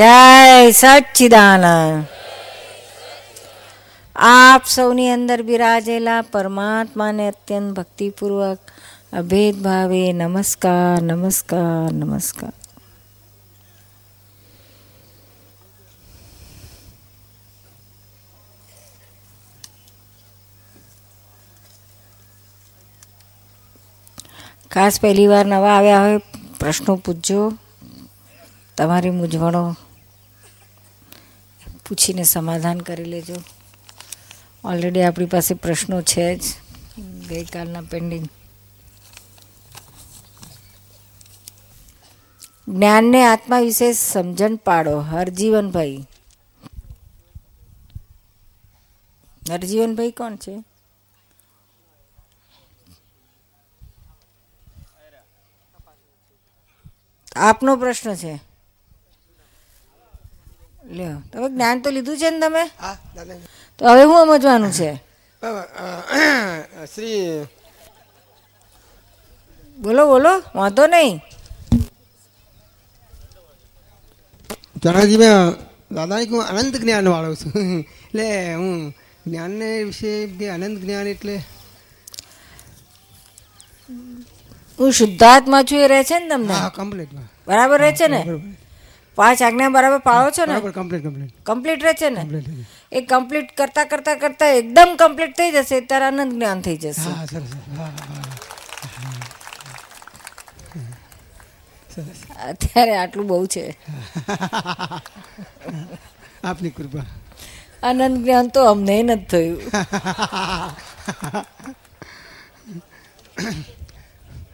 [0.00, 2.06] જય સચ્ચિદાનંદ.
[4.16, 8.58] આપ સૌની અંદર બિરાજેલા પરમાત્માને અત્યંત ભક્તિપૂર્વક
[9.12, 12.52] અભેદ ભાવે નમસ્કાર નમસ્કાર નમસ્કાર.
[24.70, 26.16] ખાસ પહેલી વાર નવા આવ્યા હોય,
[26.60, 27.52] પ્રશ્નો પૂછજો.
[28.76, 29.76] તમારી મૂંઝવણો
[31.90, 33.34] પૂછીને સમાધાન કરી લેજો.
[34.64, 36.42] ઓલરેડી આપણી પાસે પ્રશ્નો છે જ.
[37.28, 38.28] ગઈકાલના પેન્ડિંગ
[42.68, 46.06] જ્ઞાનને આત્મા વિશે સમજણ પાડો, હરજીવનભાઈ.
[49.50, 50.64] હરજીવનભાઈ કોણ છે?
[57.36, 58.49] આપનો પ્રશ્ન છે.
[60.98, 61.18] લ્યો.
[61.30, 62.62] તમે જ્ઞાન તો લીધું છે ને તમે?
[62.82, 63.38] હા દાદા
[63.78, 64.90] તો હવે શું સમજવાનું છે?
[66.92, 67.46] શ્રી
[69.78, 71.16] બોલો બોલો વાંધો નહીં.
[74.82, 75.34] ચણાજી મેં
[75.96, 77.52] દાદા હું અનંત જ્ઞાન વાળો છું.
[78.06, 78.26] એટલે
[78.60, 78.74] હું
[79.26, 81.36] જ્ઞાનને વિશે જે અનંત જ્ઞાન એટલે?
[84.78, 86.54] હું શુદ્ધાત્મા છું એ રહે છે ને તમને?
[86.62, 87.12] હા કમ્પ્લીટ
[87.46, 88.20] બરાબર રહે છે ને?
[89.18, 90.60] પાંચ આજ્ઞા બરાબર પાળો છો ને?
[90.60, 92.26] કમ્પ્લીટ કમ્પ્લીટ કમ્પ્લીટ રહે છે ને?
[92.92, 97.10] એ કમ્પ્લીટ કરતા કરતા કરતા એકદમ કમ્પ્લીટ થઈ જશે ત્યારે આનંદ જ્ઞાન થઈ જશે.
[102.48, 103.66] અત્યારે આટલું બહુ છે.
[106.44, 107.04] આપની કૃપા.
[107.82, 109.58] આનંદ જ્ઞાન તો અમને નથી થયું.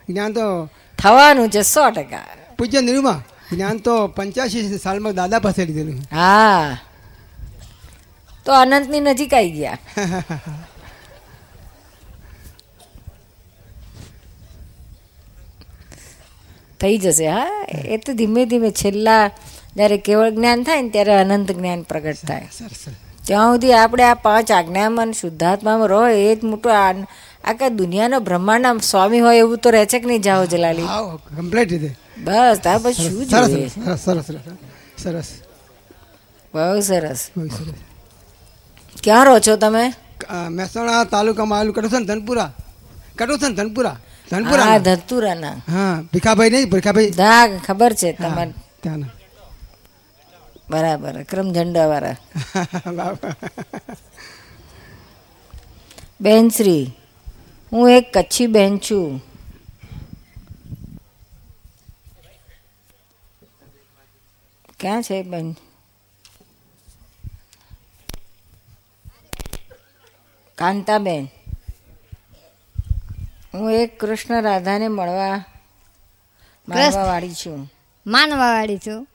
[0.09, 2.27] જ્ઞાન તો થવાનું છે સો ટકા.
[2.59, 3.23] પૂજ્ય નિરૂમા?
[3.47, 6.79] જ્ઞાન તો પંચ્યાસી સાલમાં દાદા પાસે લીધેલું હા
[8.47, 9.79] તો અનંતની નજીક આવી ગયા
[16.81, 19.25] થઈ જશે હા એ તો ધીમે ધીમે છેલ્લા
[19.77, 22.49] જ્યારે કેવળ જ્ઞાન થાય ને ત્યારે અનંત જ્ઞાન પ્રગટ થાય
[23.25, 26.93] ત્યાં સુધી આપણે આ પાંચ આજ્ઞામાં શુદ્ધાત્મામાં રહો એ જ મોટો આ
[27.47, 30.23] આખા દુનિયાનો બ્રહ્માંડના સ્વામી હોય એવું તો રહે છે કે નહીં?
[30.23, 30.87] જાઓ જલાલી.
[30.87, 31.91] હા કમ્પ્લીટ રીતે.
[32.27, 33.69] બસ તાર પછી શું જોઈએ?
[33.97, 34.27] સરસ
[35.03, 35.29] સરસ
[36.55, 37.21] બહુ સરસ.
[39.05, 39.93] ક્યાં રહો છો તમે?
[40.51, 42.51] મહેસાણા તાલુકામાં આવેલું કટોસન ધનપુરા.
[43.19, 43.97] કટોસન ધનપુરા.
[44.31, 47.11] હા ધનપુરા ધતુરાના હા ભીખાભાઈ નહીં ભીખાભાઈ.
[47.15, 48.53] દા ખબર છે હા, તમારે
[48.83, 49.11] ત્યાંના.
[50.71, 52.17] બરાબર અક્રમ ઝંડા વાળા
[56.25, 56.85] બેનશ્રી
[57.73, 59.23] હું એક કચ્છી બેન છું.
[64.81, 65.55] ક્યાં છે બેન?
[70.55, 71.29] કાંતાબેન
[73.55, 75.45] હું એક કૃષ્ણ રાધાને મળવા
[76.69, 77.73] માનવા વાળી છું.
[78.07, 79.09] માનવાવાળી છું.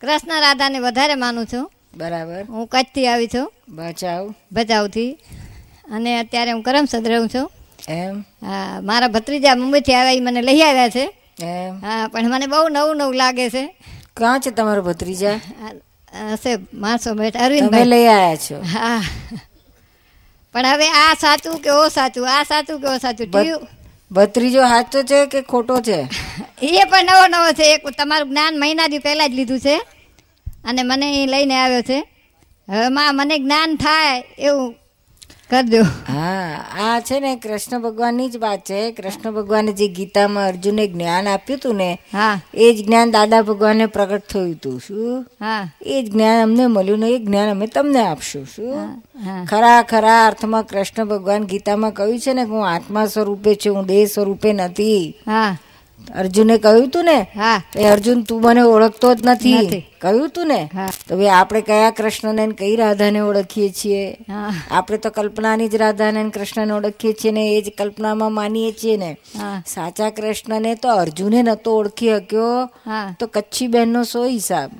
[0.00, 1.72] કૃષ્ણ રાધાને વધારે માનું છું.
[1.96, 2.44] બરાબર.
[2.44, 3.52] હું કચ્છથી આવી છું.
[3.76, 5.12] ભચાઉ ભચાઉથી.
[5.92, 7.50] અને અત્યારે હું કરમસદ રહું છું.
[7.88, 8.20] એમ?
[8.20, 11.12] હા મારા ભત્રીજા મુંબઈથી આવ્યા એ મને લઈ આવ્યા છે.
[11.42, 11.80] એમ?
[11.80, 13.76] હા પણ મને બહુ નવું નવું લાગે છે.
[14.16, 15.40] ક્યાં છે તમારો ભત્રીજા?
[16.32, 17.84] હશે માણસો તમે અરવિંદભાઈ.
[17.84, 18.62] લઈ આવ્યા છો.
[18.62, 19.02] હા.
[20.52, 23.54] પણ હવે આ સાચું કે ઓ સાચું આ સાચું કે ઓ સાચું ટીવી
[24.12, 26.08] ભત્રીજો સાચો છે કે ખોટો છે?
[26.62, 27.74] એ પણ નવો નવો છે.
[27.74, 29.76] એક તમારું જ્ઞાન મહિના દી પહેલાં જ લીધું છે.
[30.64, 32.04] અને મને એ લઈને આવ્યો છે.
[32.68, 34.74] હવે માં મને જ્ઞાન થાય એવું
[35.50, 38.92] કરજો હા આ છે ને કૃષ્ણ ભગવાનની જ વાત છે.
[38.92, 42.40] કૃષ્ણ ભગવાને જે ગીતામાં અર્જુને જ્ઞાન આપ્યું હતું ને હા.
[42.54, 44.80] એ જ જ્ઞાન દાદા ભગવાનને પ્રગટ થયું હતું.
[44.80, 45.26] શું?
[45.40, 45.70] હા.
[45.82, 48.46] એ જ જ્ઞાન અમને મળ્યું ને એ જ્ઞાન અમે તમને આપશું.
[48.46, 49.02] શું?
[49.46, 53.86] ખરા ખરા અર્થમાં કૃષ્ણ ભગવાન ગીતામાં કહ્યું છે ને કે હું આત્મા સ્વરૂપે છું હું
[53.86, 55.14] દેહ સ્વરૂપે નથી.
[55.26, 55.56] હા.
[56.14, 57.62] અર્જુને કહ્યું તું ને હા.
[57.76, 59.86] એ અર્જુન તું મને ઓળખતો જ નથી.
[60.00, 60.70] કહ્યું તું ને?
[61.08, 64.16] તો ભાઈ આપણે કયા કૃષ્ણને કઈ રાધાને ઓળખીએ છીએ?
[64.28, 64.52] હા.
[64.70, 69.16] આપણે તો કલ્પનાની જ રાધાને કૃષ્ણને ઓળખીએ છીએ ને એ જ કલ્પનામાં માનીએ છીએ ને.
[69.66, 72.66] સાચા કૃષ્ણને તો અર્જુને નતો ઓળખી શક્યો.
[73.20, 74.70] તો કચ્છી બહેનનો સો હિસાબ?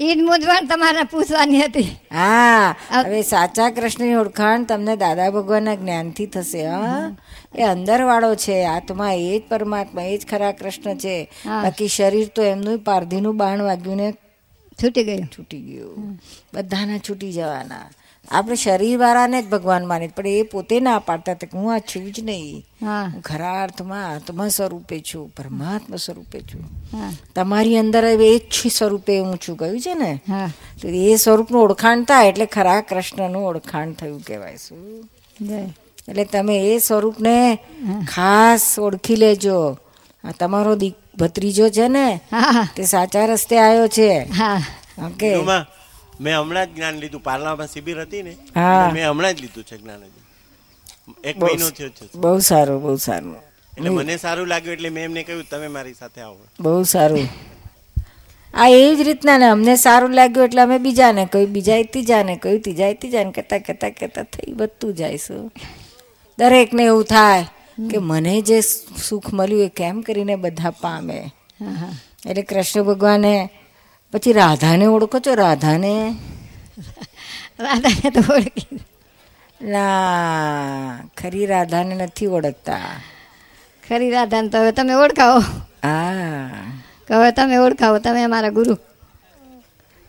[0.00, 1.96] હા ઈ મૂંઝવણ તમારે પૂછવાની હતી.
[2.12, 7.16] હા હવે સાચા કૃષ્ણની ઓળખાણ તમને દાદા ભગવાનના જ્ઞાનથી થશે હા.
[7.54, 11.30] એ અંદર વાળો છે આત્મા એ જ પરમાત્મા એ જ ખરા કૃષ્ણ છે.
[11.46, 14.14] બાકી શરીર તો એમનું પારધીનું બાણ વાગ્યું ને
[14.82, 15.30] છૂટી ગયું.
[15.38, 16.20] છૂટી ગયું.
[16.54, 17.90] બધાના છૂટી જવાના.
[18.30, 22.12] આપણે શરીરવાળાને જ ભગવાન માને પણ એ પોતે ના પાડતા હતા કે હું આ છું
[22.12, 22.66] જ નહીં.
[22.82, 23.22] હું.
[23.22, 26.64] ખરા અર્થમાં આત્મા સ્વરૂપે છું પરમાત્મા સ્વરૂપે છું
[27.34, 30.20] તમારી અંદર એ જ સ્વરૂપે હું છું કહ્યું છે ને?
[30.82, 35.10] તો એ સ્વરૂપનું ઓળખાણ થાય એટલે ખરા કૃષ્ણનું ઓળખાણ થયું કહેવાય શું?
[36.08, 37.58] એટલે તમે એ સ્વરૂપને
[38.08, 39.78] ખાસ ઓળખી લેજો.
[40.24, 42.20] આ તમારો દીક ભત્રીજો છે ને
[42.76, 44.18] તે સાચા રસ્તે આવ્યો છે.
[44.18, 44.62] હા.
[45.06, 45.34] ઓકે.
[46.20, 47.22] મેં હમણાં જ જ્ઞાન લીધું.
[47.22, 48.32] પાર્લામાં શિબિર હતી ને
[48.94, 50.24] મેં હમણાં જ લીધું છે જ્ઞાન હજી.
[51.24, 52.04] એક મહિનો થયો છે.
[52.14, 53.36] બહુ સારું બહુ સારું.
[53.76, 56.42] એટલે મને સારું લાગ્યું એટલે મેં એમને કહ્યું તમે મારી સાથે આવો.
[56.60, 57.28] બહુ સારું.
[58.54, 62.62] આ એ જ રીતના ને અમને સારું લાગ્યું એટલે અમે બીજાને કહ્યું બીજા ત્રીજાને કહ્યું
[62.62, 65.50] ત્રીજા ત્રીજાને કહેતા કહેતા કહેતા થઈ વધતું જાયશું
[66.38, 67.44] દરેકને એવું થાય
[67.90, 68.60] કે મને જે
[69.08, 71.18] સુખ મળ્યું એ કેમ કરીને બધા પામે?
[71.60, 71.92] હા હા.
[72.26, 73.50] એટલે કૃષ્ણ ભગવાને
[74.12, 75.32] પછી રાધાને ઓળખો છો?
[75.34, 75.94] રાધાને?
[77.60, 78.80] રાધાને તો ઓળખી.
[79.60, 82.90] ના ખરી રાધાને નથી ઓળખતા.
[83.84, 85.40] ખરી રાધાને તો હવે તમે ઓળખાવો.
[85.82, 86.72] હા.
[87.10, 88.74] હવે તમે ઓળખાવો તમે અમારા ગુરુ.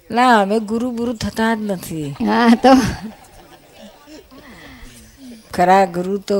[0.09, 2.09] ના અમે ગુરુ ગુરુ થતા જ નથી.
[2.19, 2.71] હા તો.
[5.53, 6.37] ખરા ગુરુ તો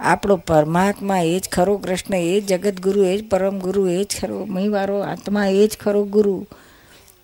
[0.00, 4.04] આપણો પરમાત્મા એ જ ખરો કૃષ્ણ, એ જ જગત ગુરુ એ જ પરમ ગુરુ, એ
[4.04, 6.46] જ ખરો મહીવારો આત્મા, એ જ ખરો ગુરુ.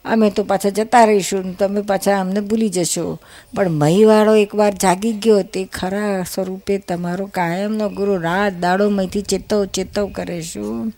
[0.05, 3.19] અમે તો પાછા જતા રહીશું તમે પાછા અમને ભૂલી જશો.
[3.57, 9.65] પણ મહીવાળો એકવાર જાગી ગયો તે ખરા સ્વરૂપે તમારો કાયમનો ગુરુ રાત દાડો મહીથી ચેતવ
[9.65, 10.93] ચેતવ કરે શું?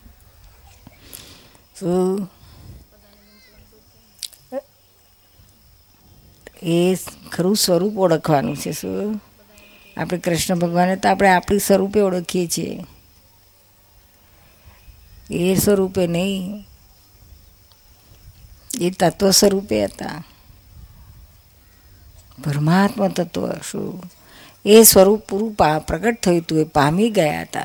[1.80, 2.28] શું?
[6.62, 6.96] એ
[7.30, 9.20] ખરું સ્વરૂપ ઓળખવાનું છે, શું?
[9.96, 12.84] આપણે કૃષ્ણ ભગવાનને તો આપણે આપણી સ્વરૂપે ઓળખીએ છીએ.
[15.30, 16.64] એ સ્વરૂપે નહીં.
[18.80, 20.24] એ તત્વ સ્વરૂપે હતા.
[22.44, 24.02] પરમાત્મા તત્વ શું?
[24.64, 27.64] એ સ્વરૂપ પૂરું પા પ્રગટ થયું હતું એ પામી ગયા હતા.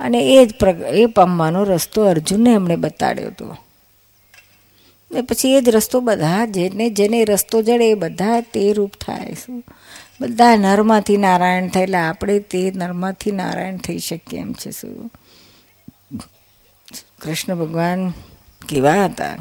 [0.00, 0.54] અને એ જ
[0.92, 3.56] એ પામવાનો રસ્તો અર્જુનને એમણે બતાડ્યો હતો.
[5.12, 9.34] ને પછી એ જ રસ્તો બધા જેને જેને રસ્તો જડે એ બધા તે રૂપ થાય
[9.34, 9.64] શું?
[10.20, 12.08] બધા નરમાંથી નારાયણ થયેલા.
[12.08, 15.12] આપણે તે નરમાંથી નારાયણ થઈ શકીએ એમ છે શું?
[17.22, 18.10] કૃષ્ણ ભગવાન
[18.68, 19.36] કેવા હતા?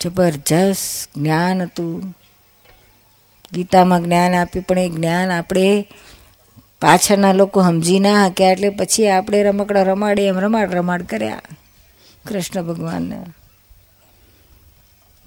[0.00, 2.16] જબરજસ્ત જ્ઞાન હતું.
[3.52, 5.88] ગીતામાં જ્ઞાન આપ્યું, પણ એ જ્ઞાન આપણે
[6.80, 11.40] પાછળના લોકો સમજી ના હક્યા એટલે પછી આપણે રમકડા રમાડે એમ રમાડ રમાડ કર્યા
[12.26, 13.24] કૃષ્ણ ભગવાનને.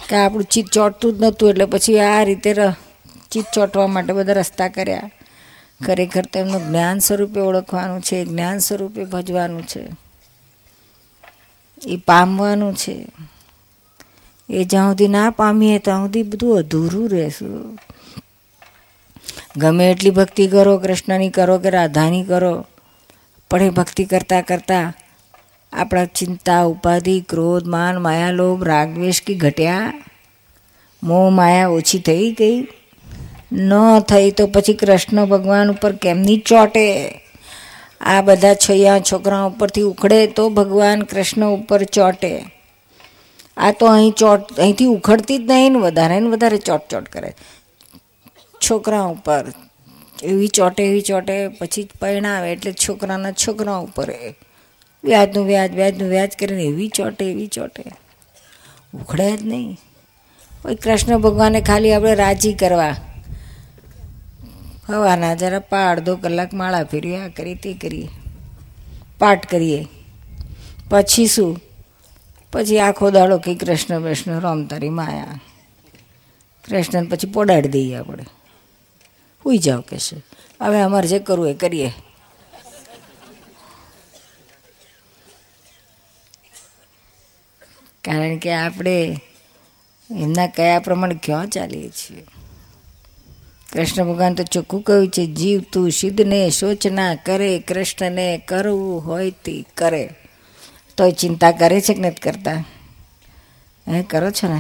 [0.10, 2.56] કે આપણું ચિત્ત ચોટતું જ નહોતું એટલે પછી આ રીતે
[3.40, 5.10] ર- ચોંટવા માટે બધા રસ્તા કર્યા.
[5.86, 9.88] ખરેખર તો એમનું જ્ઞાન સ્વરૂપે ઓળખવાનું છે, જ્ઞાન સ્વરૂપે ભજવાનું છે.
[11.86, 13.08] એ પામવાનું છે.
[14.50, 17.80] એ જ્યાં સુધી ના પામીએ ત્યાં સુધી બધું અધૂરું રહેશું.
[19.58, 22.66] ગમે એટલી ભક્તિ કરો, કૃષ્ણની કરો કે રાધાની કરો,
[23.50, 24.94] પણ એ ભક્તિ કરતાં કરતાં
[25.74, 29.94] આપણા ચિંતા, ઉપાધિ, ક્રોધ, માન, માયા, લોભ રાગ કે કી ઘટ્યા,
[31.04, 32.68] મોહ, માયા ઓછી થઈ ગઈ.
[33.52, 37.08] ન થઈ તો પછી કૃષ્ણ ભગવાન ઉપર કેમની ચોટે?
[38.02, 42.46] આ બધા છૈયા છોકરા ઉપરથી ઉખડે તો ભગવાન કૃષ્ણ ઉપર ચોટે.
[43.58, 47.34] આ તો અહીં ચોટ, અહીંથી ઉખડતી જ નહીં ને વધારે ને વધારે ચોટ ચોટ કરે.
[48.62, 49.44] છોકરા ઉપર.
[50.24, 54.12] એવી ચોટે એવી ચોટે, પછી પરિણાવે એટલે છોકરાના છોકરા ઉપર
[55.04, 57.84] વ્યાજનું વ્યાજ વ્યાજનું વ્યાજ કરીને એવી ચોટે એવી ચોટે.
[58.94, 59.78] ઉખડે જ નહીં.
[60.62, 62.96] કોઈ કૃષ્ણ ભગવાને ખાલી આપણે રાજી કરવા.
[64.88, 68.08] હવાના જરા પા અડધો કલાક માળા ફેરવી આ કરી, તે કરીએ
[69.20, 69.88] પાઠ કરીએ.
[70.90, 71.60] પછી શું?
[72.54, 75.40] પછી આખો દાડો કે કૃષ્ણ કૃષ્ણ રોમ તારી માયા.
[76.66, 78.26] કૃષ્ણને પછી પોડાડી દઈએ આપણે.
[79.46, 79.98] હુઈ જાઓ કે
[80.62, 81.92] હવે અમારે જે કરવું એ કરીએ.
[88.04, 89.20] કારણ કે આપણે
[90.12, 92.26] એમના કયા પ્રમાણે ક્યાં ચાલીએ છીએ?
[93.78, 99.66] કૃષ્ણ ભગવાન તો ચોખ્ખું કહ્યું છે, જીવ તું સિદ્ધને શોચના કરે, કૃષ્ણને કરવું હોય તે
[99.78, 100.10] કરે.
[100.98, 102.66] તો ચિંતા કરે છે કે નથી કરતા?
[103.88, 104.60] એ કરો છો ને?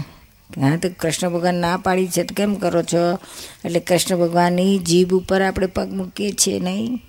[0.62, 3.20] હા, તો કૃષ્ણ ભગવાન ના પાડી છે તો કેમ કરો છો?
[3.66, 7.02] એટલે કૃષ્ણ ભગવાનની જીભ ઉપર આપણે પગ મૂકીએ છીએ નહીં?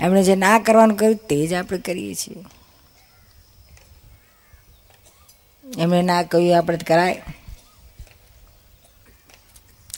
[0.00, 2.44] એમણે જે ના કરવાનું કહ્યું તે જ આપણે કરીએ છીએ.
[5.78, 7.22] એમણે ના કહ્યું, આપણે કરાય.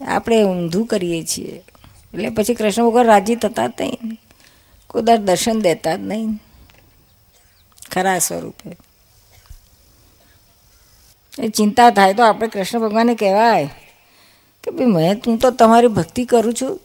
[0.02, 1.64] આપણે ઊંધું કરીએ છીએ.
[2.14, 3.98] એટલે પછી કૃષ્ણ ભગવાન રાજી થતા જ નહીં.
[4.86, 6.38] કોઈ દર્શન દેતા જ નહીં.
[7.92, 8.76] ખરા સ્વરૂપે.
[11.38, 13.68] એ ચિંતા થાય તો આપણે કૃષ્ણ ભગવાનને કહેવાય
[14.62, 16.80] કે ભાઈ, મેં, હું તો તમારી ભક્તિ કરું છું.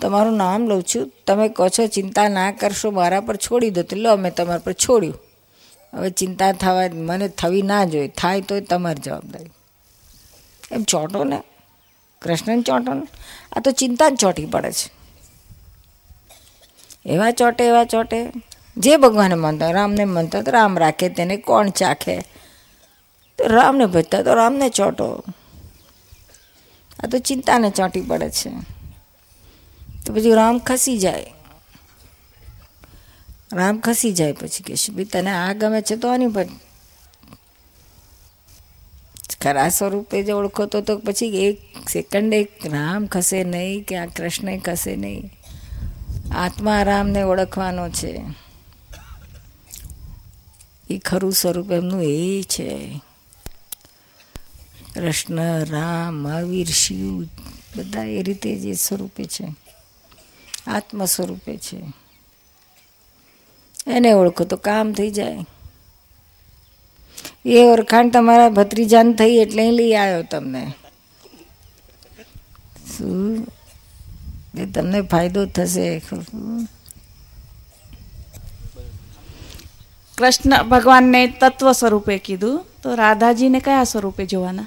[0.00, 1.12] તમારું નામ લઉં છું.
[1.26, 3.82] તમે કહો છો ચિંતા ના કરશો, મારા પર છોડી દો.
[3.82, 5.20] તો લો, મેં તમારા પર છોડ્યું.
[5.94, 8.08] હવે ચિંતા થવા, મને થવી ના જોઈએ.
[8.08, 9.50] થાય તો તમારી જવાબદારી.
[10.72, 11.42] એમ ચોંટો ને?
[12.22, 13.06] કૃષ્ણને ચોંટો ને
[13.52, 14.98] આ તો ચિંતા જ ચોંટી પડે છે.
[17.06, 18.32] એવા ચોટે એવા ચોટે.
[18.76, 22.20] જે ભગવાને માનતા રામને માનતા તો રામ રાખે તેને, કોણ ચાખે?
[23.38, 25.24] તો રામને ભજતા તો રામને ચોટો.
[27.04, 28.50] આ તો ચિંતાને ચોંટી પડે છે.
[30.06, 31.34] તો પછી રામ ખસી જાય.
[33.52, 36.46] રામ ખસી જાય પછી કહેશે ભાઈ તને આ ગમે છે તો આની પર
[39.42, 44.96] ખરા સ્વરૂપે જે ઓળખો તો પછી એક સેકન્ડ રામ ખસે નહીં કે આ કૃષ્ણ ખસે
[44.96, 45.30] નહીં.
[46.34, 48.22] આત્મા રામને ઓળખવાનો છે.
[50.90, 53.00] એ ખરું સ્વરૂપ એમનું એ છે.
[54.94, 57.22] કૃષ્ણ, રામ, મહાવીર, શિવ,
[57.76, 59.54] બધા એ રીતે જે સ્વરૂપે છે.
[60.66, 61.82] આત્મ સ્વરૂપે છે.
[63.86, 65.38] એને ઓળખો તો કામ થઈ જાય.
[67.44, 70.72] એ ઓળખાણ તમારા ભત્રીજાન થઈ એટલે લઈ આવ્યો તમને.
[72.98, 73.46] શું?
[74.58, 76.02] એ તમને ફાયદો થશે.
[80.18, 82.66] કૃષ્ણ ભગવાનને તત્વ સ્વરૂપે કીધું.
[82.82, 84.66] તો રાધાજીને કયા સ્વરૂપે જોવાના?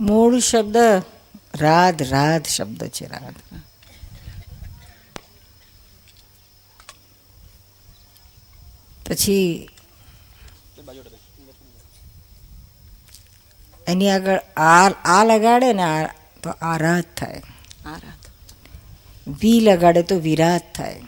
[0.00, 0.76] મૂળ શબ્દ
[1.54, 3.60] રાધ રાધ શબ્દ છે રાધ.
[9.06, 9.68] પછી
[13.86, 16.06] એની આગળ આ આ લગાડે ને આ
[16.42, 17.42] તો આરાધ થાય.
[17.86, 18.24] આરાધ
[19.40, 21.02] વી લગાડે તો વિરાધ થાય.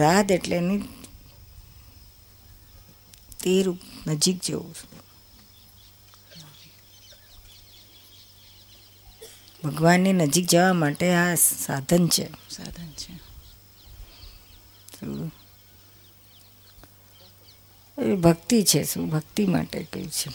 [0.00, 0.82] રાત એટલે એની
[3.42, 4.89] તે રૂપ નજીક જેવું
[9.64, 12.28] ભગવાનની નજીક જવા માટે આ સાધન છે.
[12.50, 13.30] સાધન છે?
[18.02, 20.30] એ ભક્તિ છે શું ભક્તિ માટે કયું છે?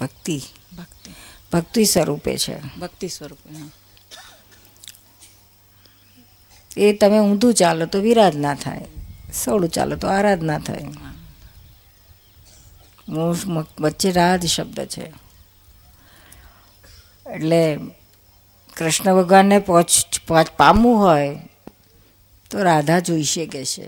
[0.00, 0.42] ભક્તિ.
[0.78, 1.10] ભક્તિ.
[1.52, 2.76] ભક્તિ સ્વરૂપે છે.
[2.76, 3.70] ભક્તિ સ્વરૂપે
[6.76, 8.84] એ તમે ઊંધું ચાલો તો વિરાધના થાય.
[9.44, 10.84] સોળું ચાલો તો આરાધના થાય.
[13.08, 13.36] મૂળ
[13.80, 15.12] વચ્ચે રાધ શબ્દ છે.
[17.30, 17.78] એટલે
[18.78, 21.28] કૃષ્ણ ભગવાનને પહોંચ પામવું હોય,
[22.50, 23.86] તો રાધા જોઈશે કે છે.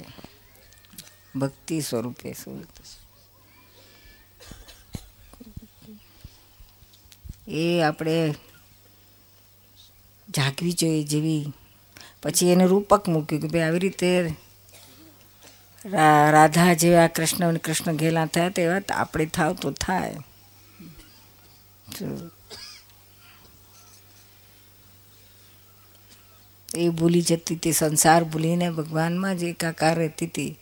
[1.36, 2.64] ભક્તિ સ્વરૂપે શું
[7.48, 8.34] એ આપણે
[10.28, 11.52] જાગવી જોઈએ જેવી.
[12.22, 14.10] પછી એને રૂપક મૂક્યું કે ભાઈ આવી રીતે
[16.30, 20.16] રાધા જેવા કૃષ્ણ અને કૃષ્ણ ઘેલા થયા તેવા આપણે થાવ તો થાય.
[26.76, 30.58] એ ભૂલી જતી હતી, સંસાર ભૂલીને ભગવાનમાં જ એકાકાર રહેતી હતી.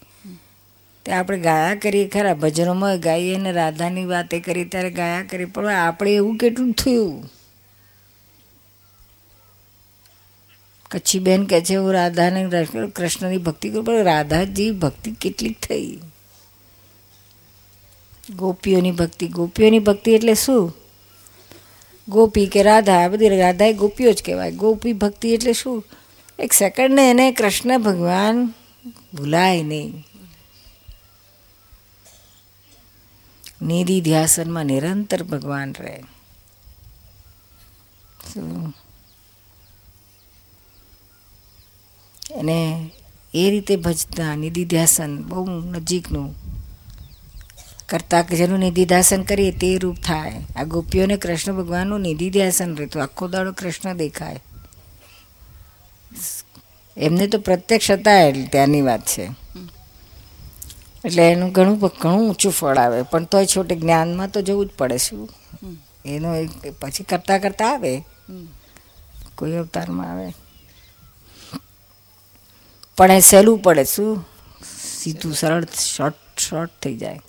[1.05, 5.67] તે આપણે ગાયા કરીએ, ખરા ભજનોમાં ગાઈએ અને રાધાની વાતે કરી ત્યારે ગાયા કરીએ, પણ
[5.67, 7.31] આપણે એવું કેટલું થયું?
[10.91, 12.65] કચ્છી બેન કહે છે, હું રાધાને,
[12.97, 15.99] કૃષ્ણની ભક્તિ કરું, પણ રાધાજી ભક્તિ કેટલી થઈ?
[18.37, 20.75] ગોપીઓની ભક્તિ ગોપીઓની ભક્તિ એટલે શું?
[22.09, 24.53] ગોપી કે રાધા બધી રાધા એ ગોપીઓ જ કહેવાય.
[24.53, 25.85] ગોપી ભક્તિ એટલે શું?
[26.39, 28.55] એક સેકન્ડને એને કૃષ્ણ ભગવાન
[29.15, 30.05] ભૂલાય નહીં.
[33.63, 36.03] નિધિ ધ્યાસનમાં નિરંતર ભગવાન રહે.
[42.31, 42.91] એને
[43.35, 46.35] એ રીતે ભજતા નિધિધ્યાસન બહુ નજીકનું
[47.89, 50.43] કરતા જેનું નિધિધ્યાસન કરીએ તે રૂપ થાય.
[50.57, 53.03] આ ગોપીઓને કૃષ્ણ ભગવાનનું નિધિધ્યાસન રહેતું.
[53.03, 54.43] આખો દાડો કૃષ્ણ દેખાય.
[56.97, 59.31] એમને તો પ્રત્યક્ષ હતા ત્યાંની વાત છે.
[61.05, 63.03] એટલે એનું ઘણું ઘણું ઊંચું ફળ આવે.
[63.03, 65.29] પણ તોય છોટે જ્ઞાનમાં તો જવું જ પડે શું?
[66.05, 68.05] એનો એક- પછી કરતા કરતા આવે.
[69.35, 70.33] કોઈ અવતારમાં આવે.
[72.97, 74.29] પણ એ સહેલું પડે શું?
[74.99, 77.21] સીધું સરળ, શોર્ટ શોર્ટ થઈ જાય.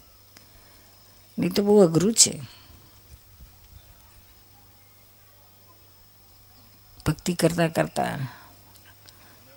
[1.39, 2.33] નહીં તો બહુ અઘરું છે
[7.05, 8.15] ભક્તિ કરતા કરતા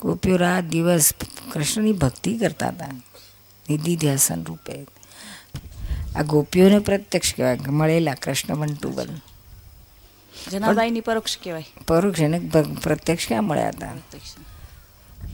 [0.00, 1.08] ગોપીઓ રાત દિવસ
[1.50, 2.94] કૃષ્ણની ભક્તિ કરતા હતા
[3.66, 4.74] નિધિ ધ્યાસન રૂપે
[6.14, 9.10] આ ગોપીઓને પ્રત્યક્ષ કહેવાય મળેલા કૃષ્ણ બંટુબલ
[10.32, 12.38] જનાબાઈની પરોક્ષ કહેવાય પરોક્ષ એને
[12.82, 13.94] પ્રત્યક્ષ ક્યાં મળ્યા હતા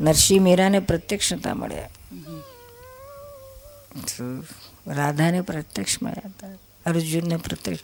[0.01, 1.93] નરસિંહ મીરાને પ્રત્યક્ષ નતા મળ્યા
[4.89, 6.47] રાધાને પ્રત્યક્ષ મળ્યા હતા,
[6.87, 7.81] અર્જુનને પ્રત્યક્ષ.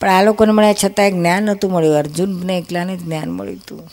[0.00, 1.96] પણ આ લોકોને મળ્યા છતાં જ્ઞાન નહોતું મળ્યું.
[1.96, 3.90] અર્જુનને એકલાને જ્ઞાન મળ્યું હતું.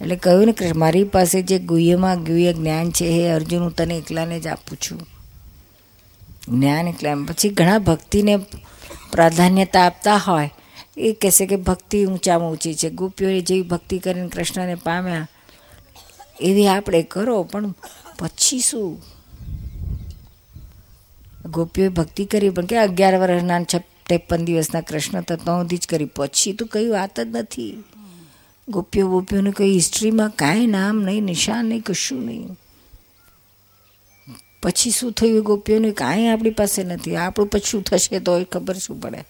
[0.00, 3.96] એટલે કહ્યું ને કૃષ્ણ મારી પાસે જે ગુહ્યમાં ગુહ્ય જ્ઞાન છે એ અર્જુન, હું તને
[3.96, 5.00] એકલાને જ આપું છું.
[6.48, 8.36] જ્ઞાન એકલા પછી ઘણા ભક્તિને
[9.12, 10.50] પ્રાધાન્યતા આપતા હોય,
[10.96, 12.90] એ કહેશે કે ભક્તિ ઊંચામાં ઊંચી છે.
[12.90, 15.28] ગોપીઓએ જેવી ભક્તિ કરીને કૃષ્ણને પામ્યા,
[16.40, 17.70] એવી આપણે કરો, પણ
[18.18, 19.15] પછી શું?
[21.46, 23.76] ગોપીઓએ ભક્તિ કરી, પણ કે અગિયાર વર્ષના છ
[24.06, 26.04] ત્રેપન દિવસના કૃષ્ણ તો સુધી જ કરી.
[26.04, 27.84] પછી તો કઈ વાત જ નથી.
[28.68, 32.58] ગોપીઓ ગોપીઓને કઈ હિસ્ટ્રીમાં કાંઈ નામ નહીં, નિશાન નહીં, કશું નહીં.
[34.62, 35.90] પછી શું થયું ગોપીઓને?
[35.90, 37.16] કાંઈ આપણી પાસે નથી.
[37.16, 39.24] આપણું પછી શું થશે તો એ ખબર શું પડે?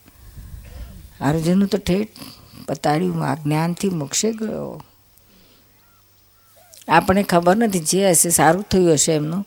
[1.20, 2.08] અર્જુનનું તો ઠેઠ
[2.68, 4.82] બતાડ્યું આ જ્ઞાનથી મોક્ષે ગયો.
[6.88, 9.46] આપણે ખબર નથી, જે હશે સારું થયું હશે એમનું.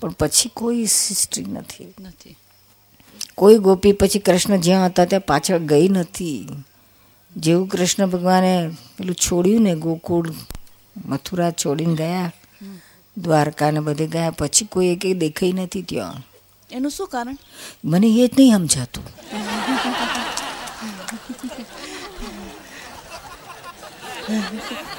[0.00, 1.94] પણ પછી કોઈ હિસ્ટ્રી નથી.
[2.00, 2.36] નથી.
[3.34, 6.48] કોઈ ગોપી પછી કૃષ્ણ જ્યાં હતા ત્યાં પાછળ ગઈ નથી.
[7.36, 10.34] જેવું કૃષ્ણ ભગવાને પેલું છોડ્યું ને ગોકુળ
[11.06, 12.32] મથુરા છોડીને ગયા
[13.18, 16.14] દ્વારકા ને બધે ગયા પછી કોઈ એક દેખાઈ નથી ત્યાં.
[16.72, 17.38] એનું શું કારણ?
[17.84, 19.04] મને એ જ નહીં સમજાતું.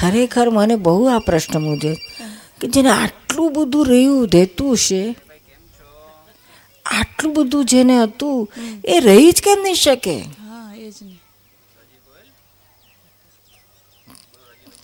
[0.00, 1.94] ખરેખર મને બહુ આ પ્રશ્ન મૂજે
[2.60, 5.16] કે જેને આટલું બધું રહ્યું રહેતું છે
[6.86, 8.52] આટલું બધું જેને હતું
[8.84, 10.16] એ રહી જ કેમ નહીં શકે?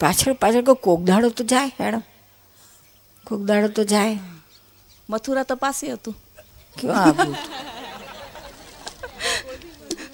[0.01, 2.03] પાછળ પાછળ કોઈ કોકદાડો તો જાય મેડમ.
[3.27, 4.19] કોકદાડો તો જાય.
[5.11, 6.15] મથુરા તો પાસે હતું.
[6.81, 7.37] કેવું આવ્યું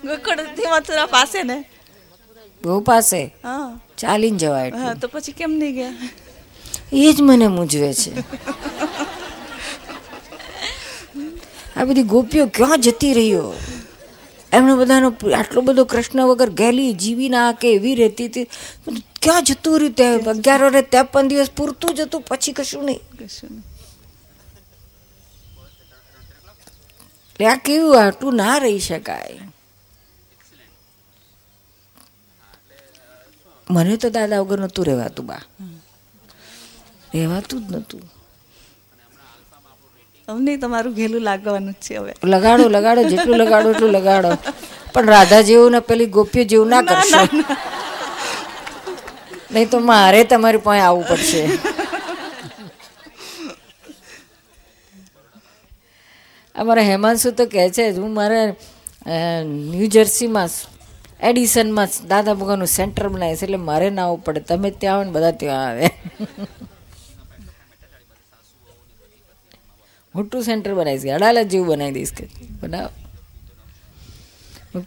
[0.05, 1.65] ગોકળથી મથુરા પાસે ને.
[2.65, 3.21] બહુ પાસે?
[3.45, 3.81] હા.
[3.99, 5.95] ચાલીને જવાય હા તો પછી કેમ નહીં ગયા?
[6.93, 8.11] એ જ મને મૂંઝવે છે.
[11.77, 13.55] આ બધી ગોપીઓ ક્યાં જતી રહ્યો?
[14.53, 18.47] એમણે બધાનો આટલો બધો કૃષ્ણ વગર ગેલી જીવી ના કે એવી રહેતી હતી.
[19.23, 20.07] ક્યાં જતું રહ્યું તે?
[20.31, 23.01] અગિયાર વરે ત્રેપન દિવસ પૂરતું જતું પછી કશું નહીં.
[23.19, 23.63] કશું નહીં.
[27.51, 28.03] આ કેવું?
[28.03, 29.49] આટલું ના રહી શકાય.
[33.71, 35.43] મને તો દાદા વગર નહોતું રહેવાતું બા.
[37.15, 38.03] રહેવાતું જ નહોતું.
[40.29, 42.13] અમને તમારું ઘેલું લાગવાનું જ છે હવે.
[42.33, 44.31] લગાડો લગાડો જેટલું લગાડો એટલું લગાડો.
[44.93, 47.23] પણ રાધા જેવું ને પેલી ગોપીઓ જેવું ના કરશો.
[49.53, 51.43] નહીં તો મારે તમારી પાસે આવવું પડશે.
[56.55, 58.41] અમારા હેમાંશુ તો કહે છે હું મારે
[59.71, 60.51] ન્યૂ જર્સીમાં
[61.21, 65.35] એડિસનમાં દાદા ભગવાનનું સેન્ટર બનાવીશ એટલે મારે ના આવવું પડે તમે ત્યાં આવો ને બધા
[65.41, 65.87] ત્યાં આવે.
[70.15, 72.25] મોટું સેન્ટર બનાવીશ કે અડાલત જેવું બનાવી દઈશ કે
[72.61, 72.91] બનાવ.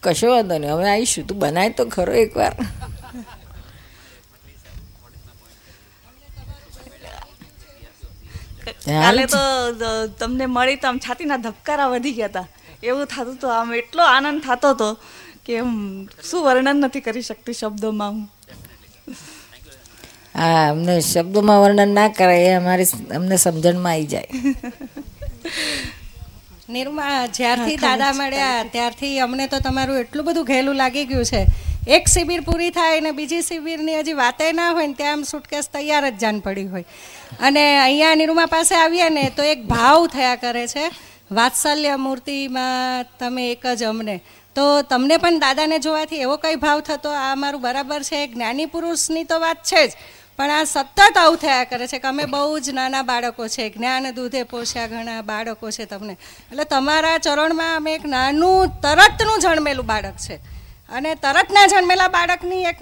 [0.04, 0.72] કશો વાંધો નહીં.
[0.74, 1.24] હવે આવીશું.
[1.28, 2.54] તું બનાય તો ખરો એકવાર.
[8.86, 9.42] કાલે તો
[10.20, 12.46] તમને મળી તો આમ છાતીના ધબકારા વધી ગયા હતા
[12.88, 14.88] એવું થતું હતું આમ એટલો આનંદ થતો હતો
[15.46, 15.70] કે એમ
[16.22, 18.26] શું વર્ણન નથી કરી શકતી શબ્દોમાં હું?
[20.34, 24.28] હા અમને શબ્દોમાં વર્ણન ના કરાય એ અમારી અમને સમજણમાં આવી જાય.
[26.68, 31.42] નિર્મા જ્યારથી દાદા મળ્યા ત્યારથી અમને તો તમારું એટલું બધું ઘેલું લાગી ગયું છે.
[31.88, 35.68] એક શિબિર પૂરી થાય ને બીજી શિબિરની હજી વાતે ના હોય ને ત્યાં આમ સુટકેસ
[35.68, 36.84] તૈયાર જ જાન પડી હોય.
[37.40, 40.84] અને અહીંયા નિરૂમા પાસે આવીએ ને તો એક ભાવ થયા કરે છે.
[41.30, 44.16] વાત્સલ્ય મૂર્તિમાં તમે એક જ અમને.
[44.56, 47.10] તો તમને પણ દાદાને જોવાથી એવો કઈ ભાવ થતો?
[47.10, 49.92] આ મારું બરાબર છે, જ્ઞાની પુરુષની તો વાત છે જ.
[50.38, 53.68] પણ આ સતત આવું થયા કરે છે કે અમે બહુ જ નાના બાળકો છે.
[53.70, 56.16] જ્ઞાન દૂધે પોષ્યા ઘણા બાળકો છે તમને.
[56.50, 60.36] એટલે તમારા ચરણમાં અમે એક નાનું તરતનું જન્મેલું બાળક છે.
[60.88, 62.78] અને તરતના જન્મેલા બાળકની એક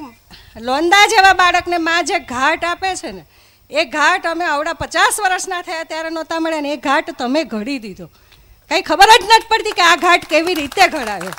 [0.60, 3.24] લોંદા જેવા બાળકને માં જે ઘાટ આપે છે ને,
[3.70, 7.78] એ ઘાટ અમે આવડા પચાસ વર્ષના થયા ત્યારે નહોતા મળ્યા ને એ ઘાટ તમે ઘડી
[7.78, 8.06] દીધો.
[8.70, 11.36] કંઈ ખબર જ નથી પડતી કે આ ઘાટ કેવી રીતે ઘડાયો.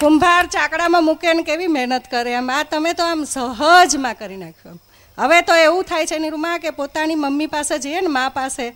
[0.00, 2.50] કુંભાર ચાકડામાં મૂકે ને કેવી મહેનત કરે એમ.
[2.50, 4.78] આ તમે તો આમ સહજમાં કરી નાખ્યો
[5.18, 8.70] હવે તો એવું થાય છે નિરૂમા કે પોતાની મમ્મી પાસે જઈએ ને મા પાસે,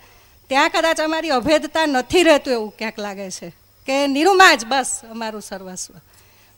[0.49, 3.49] ત્યાં કદાચ અમારી અભેદતા નથી રહેતું એવું ક્યાંક લાગે છે.
[3.87, 5.95] કે નિરૂમા જ બસ અમારું સર્વસ્વ.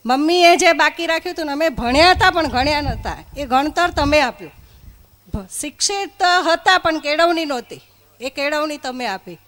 [0.05, 3.17] મમ્મીએ જે બાકી રાખ્યું હતું ને અમે ભણ્યા હતા પણ ગણ્યા નહોતા.
[3.37, 4.51] એ ગણતર તમે આપ્યું.
[5.61, 7.81] શિક્ષિત હતા પણ કેળવણી નહોતી.
[8.21, 9.39] એ કેળવણી તમે આપી.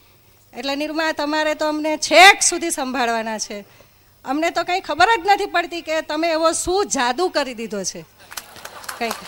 [0.57, 3.84] એટલે નિરૂમા તમારે તો અમને છેક સુધી સંભાળવાના છે.
[4.25, 8.01] અમને તો કંઈ ખબર જ નથી પડતી કે તમે એવો શું જાદુ કરી દીધો છે.
[8.99, 9.19] કંઈક.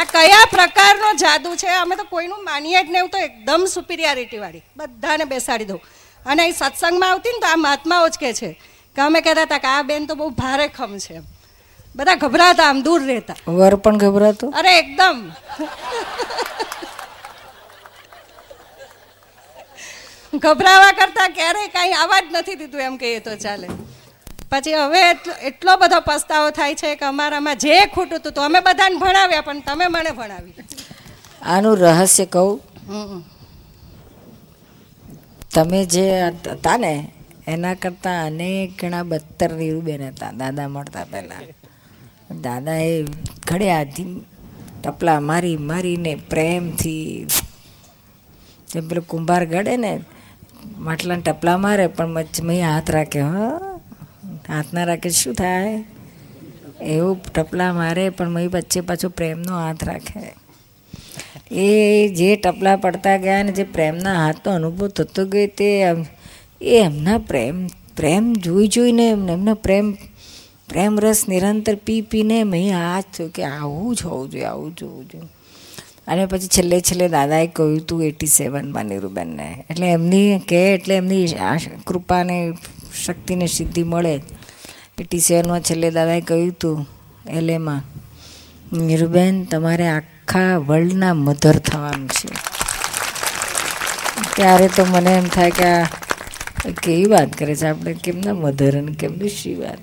[0.00, 5.24] આ કયા પ્રકારનો જાદુ છે અમે તો કોઈનું માનીએ જ નહીં તો એકદમ સુપિરિયારિટીવાળી બધાને
[5.24, 5.80] બેસાડી દઉં.
[6.26, 8.50] અને અહીં સત્સંગમાં આવતી ને તો આ મહાત્માઓ જ કે છે
[8.96, 11.22] કે અમે કહેતા હતા કે આ બેન તો બહુ ભારે ખમ છે
[11.96, 13.36] બધા ગભરાતા આમ દૂર રહેતા.
[13.48, 14.52] વર પણ ગભરાતો?
[14.58, 15.18] અરે એકદમ.
[20.44, 23.68] ગભરાવા કરતા ક્યારેય કાંઈ આવા જ નથી દીધું એમ કહીએ તો ચાલે.
[24.52, 28.96] પછી હવે એટલો- બધો પસ્તાવો થાય છે કે અમારામાં જે ખોટું હતું તો અમે બધાને
[28.96, 30.54] ભણાવ્યા પણ તમે મને ભણાવી.
[31.42, 32.60] આનું રહસ્ય કહું?
[35.54, 36.92] તમે જે હતા ને
[37.46, 41.42] એના કરતાં અનેક ગણા બદતર નીરુબેન હતા દાદા મળતા પહેલાં.
[42.42, 43.02] દાદાએ
[43.46, 44.22] ઘડિયાથી
[44.82, 47.26] ટપલા મારી મારીને પ્રેમથી
[48.68, 50.00] જેમ પેલું કુંભાર ગળે ને
[50.78, 53.34] માટલાને ટપલા મારે પણ મચમૈયા હાથ રાખે હ.
[54.48, 55.84] હાથ ના રાખે શું થાય?
[56.82, 60.34] એવું ટપલા મારે, પણ મય વચ્ચે પાછો પ્રેમનો હાથ રાખે.
[61.50, 65.94] એ જે ટપલા પડતા ગયા ને, જે પ્રેમના હાથનો અનુભવ થતો ગયો તે
[66.62, 69.92] એ એમના પ્રેમ પ્રેમ જોઈ જોઈને એમને, એમનો પ્રેમ
[70.68, 74.76] પ્રેમ રસ નિરંતર પી પીને મેં આ જ થયું કે આવું જ હોવું જોઈએ, આવું
[74.76, 75.28] જ હોવું જોઈએ.
[76.06, 81.26] અને પછી છેલ્લે છેલ્લે દાદાએ કહ્યું હતું એટી સેવનમાં નીરુબેનને એટલે એમની કે, એટલે એમની
[81.26, 82.52] આ કૃપાને
[83.04, 84.22] શક્તિને સિદ્ધિ મળે.
[84.96, 86.88] પીટી સેવનમાં છેલ્લે દાદાએ કહ્યું હતું,
[87.28, 87.82] એલેમાં,
[88.72, 92.28] નીરુબેન, તમારે આખા વર્લ્ડના મધર થવાનું છે.
[94.36, 95.86] ત્યારે તો મને એમ થાય કે આ
[96.82, 97.66] કેવી વાત કરે છે?
[97.66, 99.78] આપણે કેમના મધર અને કેમની શી વાત?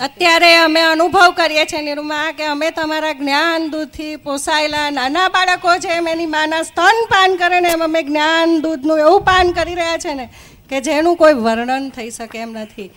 [0.00, 5.88] અત્યારે અમે અનુભવ કરીએ છીએ નિરૂમા કે અમે તમારા જ્ઞાન દૂધથી પોસાયેલા નાના બાળકો છે,
[5.88, 9.98] એમ એની માના સ્તન પાન કરે ને એમ અમે જ્ઞાન દૂધનું એવું પાન કરી રહ્યા
[9.98, 10.30] છે ને
[10.70, 12.90] કે જેનું કોઈ વર્ણન થઈ શકે એમ નથી.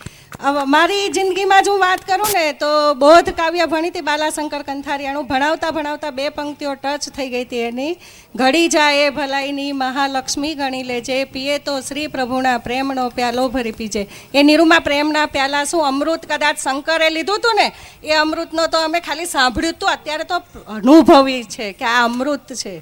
[0.72, 2.68] મારી જિંદગીમાં જ હું વાત કરું ને, તો
[3.02, 7.92] બોધ, કાવ્ય ભણી હતી બાલાશંકર કંથારિયાણું ભણાવતા ભણાવતા બે પંક્તિઓ ટચ થઈ ગઈ હતી એની.
[8.34, 14.06] ઘડી જાય એ ભલાઈની, મહાલક્ષ્મી ગણી લેજે, પીએ તો શ્રી પ્રભુના પ્રેમનો પ્યાલો ભરી પીજે.
[14.34, 17.68] એ નિરૂમા પ્રેમના પ્યાલા શું અમૃત કદાચ શંકરે લીધું હતું ને,
[18.04, 20.42] એ અમૃતનો તો અમે ખાલી સાંભળ્યું હતું અત્યારે તો
[20.76, 22.74] અનુભવી છે કે આ અમૃત છે.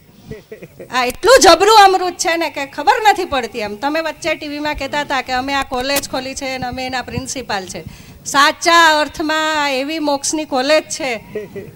[0.91, 3.75] આ એટલું જબરું અમૃત છે ને કે ખબર નથી પડતી એમ.
[3.85, 7.67] તમે વચ્ચે ટીવીમાં કહેતા હતા કે અમે આ કોલેજ ખોલી છે અને અમે એના પ્રિન્સિપાલ
[7.73, 7.85] છે.
[8.33, 11.13] સાચા અર્થમાં એવી મોક્ષની કોલેજ છે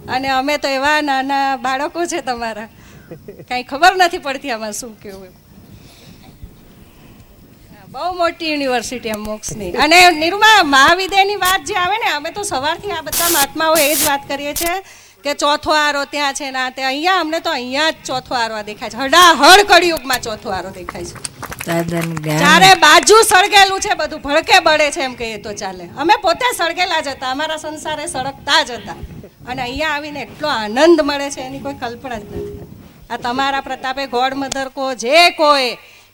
[0.08, 2.68] અને અમે તો એવા નાના બાળકો છે તમારા.
[3.48, 5.32] કાંઈ ખબર નથી પડતી આમાં શું કેવું
[7.94, 9.72] બહુ મોટી યુનિવર્સિટી એમ મોક્ષની.
[9.84, 14.00] અને નિરૂમા, મહાવિદ્યાની વાત જે આવે ને, અમે તો સવારથી આ બધા મહાત્માઓ એ જ
[14.08, 14.74] વાત કરીએ છીએ.
[15.24, 18.90] કે ચોથો આરો ત્યાં છે ના તે અહીંયા અમને તો અહીંયા જ ચોથો આરો દેખાય
[18.94, 18.98] છે.
[19.04, 21.16] હડાહડ કળિયુગમાં ચોથો આરો દેખાય છે.
[22.42, 25.84] ચારે બાજુ સળગેલું છે બધું ભડકે બળે છે એમ કહીએ તો ચાલે.
[25.96, 27.32] અમે પોતે સળગેલા જ હતા.
[27.36, 28.98] અમારા સંસારે સળગતા જ હતા.
[29.48, 32.68] અને અહીંયા આવીને એટલો આનંદ મળે છે એની કોઈ કલ્પના જ નથી.
[33.10, 35.72] આ તમારા પ્રતાપે ગોડ મધર કો જે કોઈ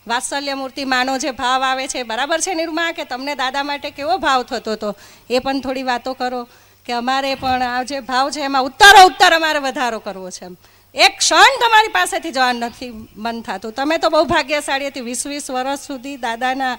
[0.09, 2.07] વાત્સલ્ય મૂર્તિ માનો જે ભાવ આવે છે.
[2.09, 4.89] બરાબર છે નિર્મા કે તમને દાદા માટે કેવો ભાવ થતો હતો
[5.29, 6.41] એ પણ થોડી વાતો કરો.
[6.91, 10.55] કે અમારે પણ આ જે ભાવ છે એમાં ઉત્તરો ઉત્તર અમારે વધારો કરવો છે એમ.
[10.95, 13.71] એક ક્ષણ તમારી પાસેથી જવાનું નથી મન થતું.
[13.71, 15.07] તમે તો બહુ ભાગ્યશાળી હતી.
[15.09, 16.75] વીસ વીસ વર્ષ સુધી દાદાના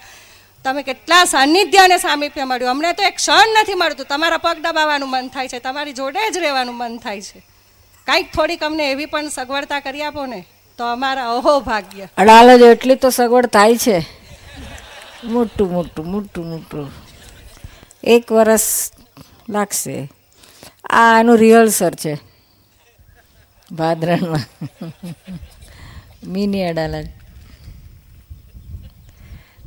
[0.65, 2.71] તમે કેટલા સાનિધ્ય અને સામીપ્ય મળ્યું.
[2.71, 4.07] અમને તો એક ક્ષણ નથી મળતું.
[4.07, 5.59] તમારા પગ દબાવવાનું મન થાય છે.
[5.59, 7.41] તમારી જોડે જ રહેવાનું મન થાય છે.
[8.07, 10.41] કાંઈક થોડીક અમને એવી પણ સગવડતા કરી આપો ને,
[10.79, 12.07] તો અમારા અહો ભાગ્ય
[12.59, 13.99] જ એટલી તો સગવડ થાય છે.
[15.25, 16.91] મોટું મોટું મોટું મોટું.
[18.05, 18.67] એક વરસ
[19.53, 20.11] લાગશે.
[20.91, 22.19] આ આનું રિહર્સર છે.
[23.73, 24.69] ભાદરણમાં.
[26.27, 27.09] મિની અડાલજ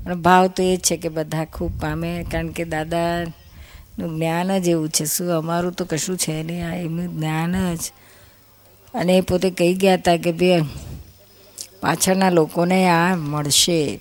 [0.04, 4.90] પણ ભાવ તો એ છે કે બધા ખૂબ પામે, કારણ કે દાદાનું જ્ઞાન જ એવું
[4.90, 5.06] છે.
[5.06, 7.80] શું અમારું તો કશું છે નહીં, આ એમનું જ્ઞાન જ.
[8.94, 10.62] અને એ પોતે કહી ગયા હતા કે બે
[11.82, 14.00] પાછળના લોકોને આ મળશે.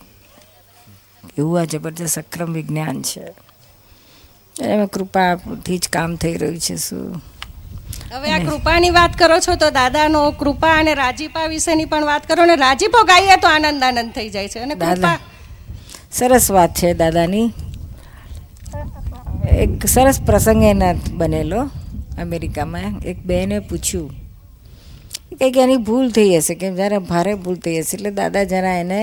[1.38, 3.43] એવું આ જબરજસ્ત અક્રમ વિજ્ઞાન છે.
[4.62, 7.20] એમાં કૃપાથી જ કામ થઈ રહ્યું છે શું.
[8.14, 12.46] હવે આ કૃપાની વાત કરો છો તો દાદાનો કૃપા અને રાજીપા વિશેની પણ વાત કરો
[12.46, 15.18] ને રાજીપો ગાઈએ તો આનંદ આનંદ થઈ જાય છે અને દાદા
[16.10, 17.48] સરસ વાત છે દાદાની.
[19.62, 21.70] એક સરસ પ્રસંગ એના બનેલો
[22.18, 22.92] અમેરિકામાં.
[23.10, 24.10] એક બહેને પૂછ્યું
[25.38, 29.00] કંઈક એની ભૂલ થઈ હશે કે જ્યારે ભારે ભૂલ થઈ હશે એટલે દાદા જરા એને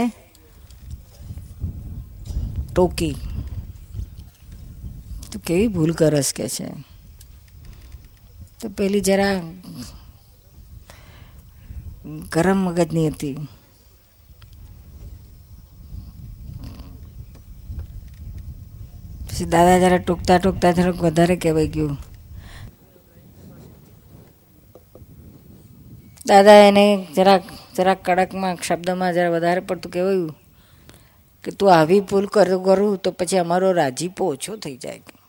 [2.72, 3.16] ટોકી.
[5.32, 6.68] તું કેવી ભૂલ કરસ કે છે?
[8.60, 9.36] તો પેલી જરા
[12.34, 13.38] ગરમ મગજની હતી.
[19.28, 21.98] પછી દાદા જરા ટૂંકતા ટૂંકતા થોડુંક વધારે કહેવાય ગયું.
[26.28, 27.44] દાદા એને જરાક
[27.76, 30.36] જરાક કડકમાં, શબ્દમાં જરા વધારે પડતું કહેવાયું
[31.44, 35.21] કે તું આવી ભૂલ કરું તો પછી અમારો રાજીપો ઓછો થઈ જાય.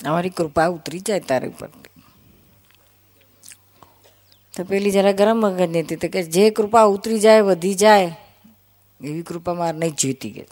[0.00, 1.70] અમારી કૃપા ઉતરી જાય તારી ઉપર.
[4.54, 8.08] તો પેલી જરા ગરમ મગજની હતી તો કે જે કૃપા ઉતરી જાય, વધી જાય,
[9.00, 10.44] એવી કૃપા મારે નહીં જોઈતી કે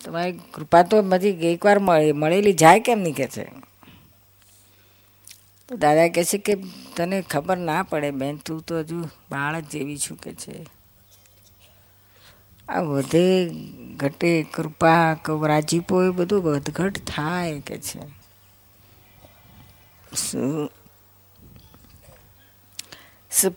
[0.00, 1.78] તમારી કૃપા તો બધી એકવાર
[2.14, 3.44] મળેલી જાય કેમ નહીં કે છે?
[5.68, 6.54] દાદા કહે છે કે
[6.96, 8.98] તને ખબર ના પડે બેન, તું તો હજુ
[9.30, 10.54] બાળક જેવી છું કે છે.
[12.68, 13.50] આ વધે
[13.96, 15.12] ઘટે, કૃપા
[15.46, 18.00] રાજીપો એ બધું વધઘટ થાય કે છે.
[20.16, 20.70] શું?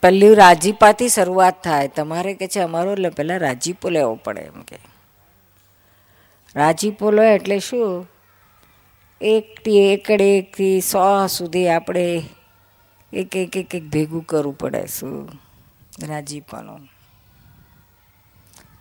[0.01, 1.87] પહેલી રાજીપાથી શરૂઆત થાય?
[1.87, 4.79] તમારે કે છે અમારો પહેલાં રાજીપો લેવો પડે એમ કે.
[6.55, 8.09] રાજીપો લો એટલે શું?
[9.21, 12.23] એકથી એકડે એકથી સો સુધી આપણે
[13.13, 15.29] એક એક એક એક ભેગું કરવું પડે શું?
[16.07, 16.90] રાજીપાનું.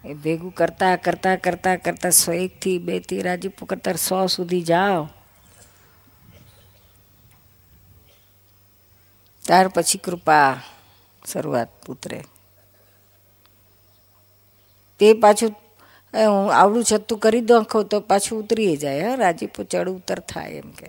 [0.05, 5.03] એ ભેગું કરતાં કરતાં કરતાં કરતાં સો એકથી બેથી રાજીપો કરતાં સો સુધી જાઓ.
[9.45, 10.51] ત્યાર પછી કૃપા
[11.31, 12.19] શરૂઆત ઉતરે
[15.01, 15.53] તે પાછું
[16.15, 20.71] હું આવડું છતું કરી દોખો તો પાછું ઉતરી જાય, હા રાજીપો ચડ ઉતર થાય એમ
[20.79, 20.89] કે.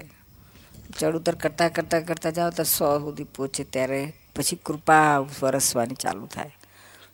[0.97, 4.01] ચડ ઉતર કરતાં કરતાં કરતાં જાઓ તો સો સુધી પહોંચે ત્યારે
[4.35, 6.60] પછી કૃપા વરસવાની ચાલુ થાય.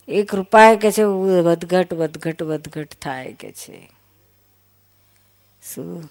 [0.07, 3.89] એ કૃપા કે છે વધઘટ વધઘટ વધઘટ થાય કે છે.
[5.73, 6.09] શું?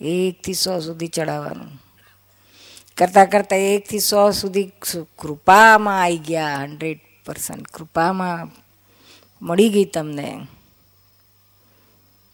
[0.00, 1.68] એકથી સો સુધી ચડાવવાનું.
[2.96, 4.72] કરતાં કરતાં એકથી સો સુધી
[5.18, 8.48] કૃપામાં આવી ગયા હંડ્રેડ પર્સન્ટ કૃપામાં
[9.42, 10.46] મળી ગઈ તમને.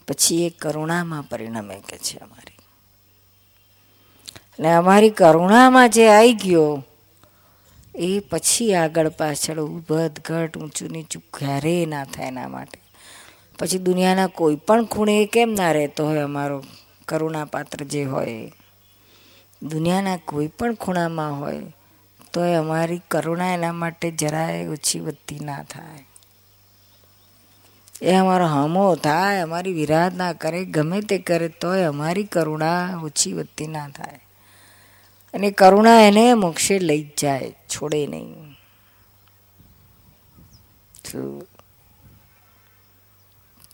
[0.09, 2.57] પછી એ કરુણામાં પરિણમે કે છે અમારી.
[4.59, 6.85] અને અમારી કરુણામાં જે આવી ગયો
[8.01, 12.81] એ પછી આગળ પાછળ ઉભદ ઘટ ઊંચું નીચું ક્યારેય ના થાય એના માટે.
[13.59, 16.65] પછી દુનિયાના કોઈ પણ ખૂણે કેમ ના રહેતો હોય અમારો
[17.09, 18.53] કરુણા પાત્ર જે હોય
[19.63, 21.63] દુનિયાના કોઈ પણ ખૂણામાં હોય
[22.33, 26.07] તો એ અમારી કરુણા એના માટે જરાય ઓછી વધતી ના થાય.
[28.03, 33.33] એ અમારો હમો થાય, અમારી વિરાધ ના કરે, ગમે તે કરે તોય અમારી કરુણા ઓછી
[33.33, 34.21] વધતી ના થાય.
[35.35, 38.51] અને કરુણા એને મોક્ષે લઈ જાય, છોડે નહીં.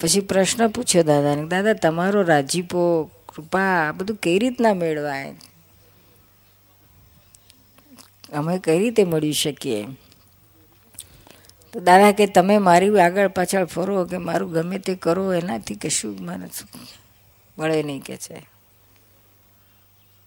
[0.01, 5.35] પછી પ્રશ્ન પૂછ્યો દાદાને, દાદા, તમારો રાજીપો, કૃપા, આ બધું કઈ રીતના મેળવાય?
[8.33, 9.87] અમે કઈ રીતે મળી શકીએ?
[11.73, 16.19] તો દાદા કે, તમે મારી આગળ પાછળ ફરો, કે મારું ગમે તે કરો, એનાથી કશું
[16.21, 16.49] મને
[17.59, 18.56] મળે નહીં કે છે.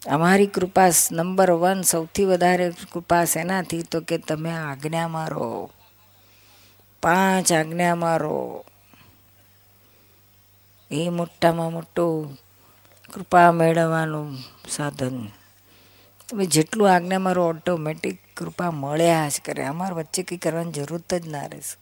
[0.08, 5.70] અમારી કૃપા નંબર વન સૌથી વધારે કૃપા શેનાથી તો કે તમે આજ્ઞામાં રહો.
[7.02, 8.66] પાંચ આજ્ઞામાં રહો.
[10.92, 12.38] એ મોટામાં મોટું
[13.14, 14.38] કૃપા મેળવવાનું
[14.70, 15.28] સાધન.
[16.30, 19.64] તમે જેટલું આજ્ઞામાં રહો ઓટોમેટિક કૃપા મળ્યા જ કરે.
[19.64, 21.78] અમારે વચ્ચે કંઈ કરવાની જરૂર જ ના રહેશે.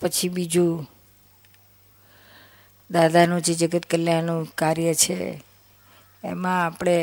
[0.00, 0.97] પછી બીજું
[2.90, 5.16] દાદાનું જે જગત કલ્યાણનું કાર્ય છે,
[6.24, 6.98] એમાં આપણે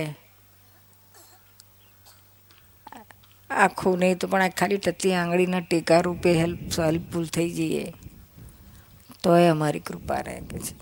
[3.49, 7.85] આખું નહીં તો પણ આ ખાલી ટતી આંગળીના ટેકા રૂપે હેલ્પ, હેલ્પફુલ થઈ જઈએ.
[9.21, 10.77] તો એ અમારી કૃપા રહે પછી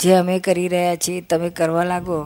[0.00, 2.18] જે અમે કરી રહ્યા છીએ, તમે કરવા લાગો,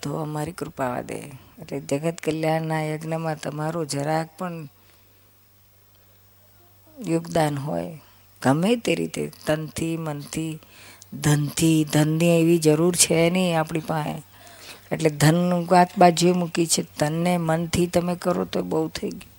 [0.00, 1.18] તો અમારી કૃપા દે
[1.60, 4.56] એટલે જગત કલ્યાણના યજ્ઞમાં તમારું જરાક પણ
[7.10, 7.92] યોગદાન હોય.
[8.42, 10.58] ગમે તે રીતે, તનથી, મનથી,
[11.20, 14.22] ધનથી, ધનની એવી જરૂર છે નહીં આપણી પાસે.
[14.94, 19.32] એટલે ધનનું વાત બાજુએ મૂકી છે તનને મનથી તમે કરો તો બહુ થઈ ગયું.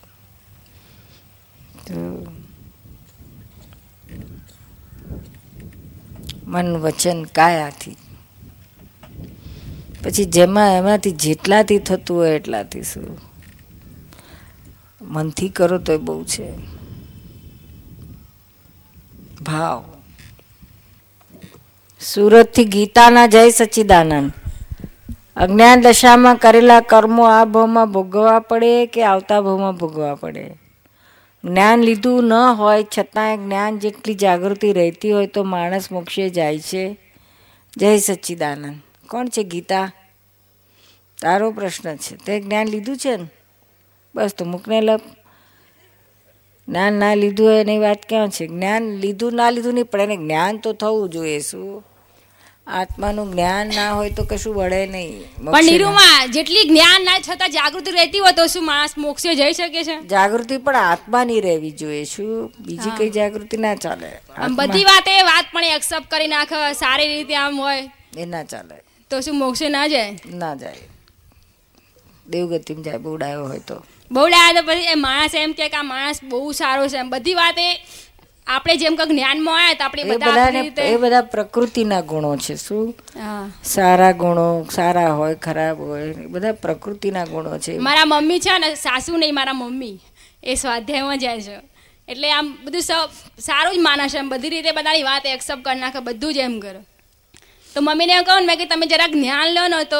[6.47, 7.95] મન વચન કાયાથી.
[10.03, 13.17] પછી જેમાં એમાંથી જેટલાથી થતું હોય એટલાથી શું?
[15.01, 16.82] મનથી કરો તો બહુ છે.
[19.43, 19.83] ભાવ.
[21.99, 24.33] સુરતથી ગીતાના જય સચ્ચિદાનંદ
[25.35, 30.55] અજ્ઞાન દશામાં કરેલા કર્મો આ ભાવમાં ભોગવવા પડે કે આવતા ભાવમાં ભોગવવા પડે?
[31.43, 36.97] જ્ઞાન લીધું ન હોય છતાંય જ્ઞાન જેટલી જાગૃતિ રહેતી હોય તો માણસ મોક્ષે જાય છે.
[37.77, 38.75] જય સચ્ચિદાનંદ
[39.07, 39.91] કોણ છે ગીતા?
[41.21, 42.15] તારો પ્રશ્ન છે.
[42.15, 43.27] તે જ્ઞાન લીધું છે ને?
[44.15, 45.01] બસ તો મૂકને લપ.
[46.67, 48.47] જ્ઞાન ના લીધું હોય એની વાત ક્યાં છે?
[48.47, 51.83] જ્ઞાન લીધું ના લીધું નહીં પણ એને જ્ઞાન તો થવું જોઈએ શું?
[52.67, 57.91] આત્માનું જ્ઞાન ના હોય તો કશું વળે નહીં પણ નીરુમાં જેટલી જ્ઞાન ના છતાં જાગૃતિ
[57.91, 60.01] રહેતી હોય તો શું માણસ મોક્ષે જઈ શકે છે?
[60.07, 62.53] જાગૃતિ પણ આત્માની રહેવી જોઈએ શું?
[62.59, 67.07] બીજી કઈ જાગૃતિ ના ચાલે આમ વાત એ વાતે વાત પણ એક્સેપ્ટ કરી નાખે સારી
[67.07, 67.91] રીતે આમ હોય.
[68.17, 68.75] એ ના ચાલે.
[69.09, 70.11] તો શું મોક્ષે ના જાય?
[70.33, 70.75] ના જાય.
[72.27, 73.83] દેવગતિમાં જાય બોડાયો હોય તો.
[74.13, 77.09] બહુ ડાયા તો પછી એ માણસ એમ કે આ માણસ બહુ સારો છે એમ.
[77.09, 77.85] બધી એ
[78.47, 82.95] આપણે જેમ કે જ્ઞાનમાં આવ્યા તો આપણે બધા રીતે એ બધા પ્રકૃતિના ગુણો છે શું?
[83.15, 83.51] હા.
[83.63, 87.77] સારા ગુણો સારા હોય ખરાબ હોય બધા પ્રકૃતિના ગુણો છે.
[87.77, 89.99] મારા મમ્મી છે ને સાસુ નહીં મારા મમ્મી.
[90.43, 91.59] એ સ્વાધ્યાયમાં જાય છે.
[92.07, 94.29] એટલે આમ બધું સ- સારું જ માને છે એમ.
[94.29, 96.79] બધી રીતે બધાની વાત એક્સેપ્ટ કરી નાખે બધું જ એમ કરો.
[97.75, 99.97] તો મમ્મીને એમ કહું ને મેં કે તમે જરાક જ્ઞાન લો ને તો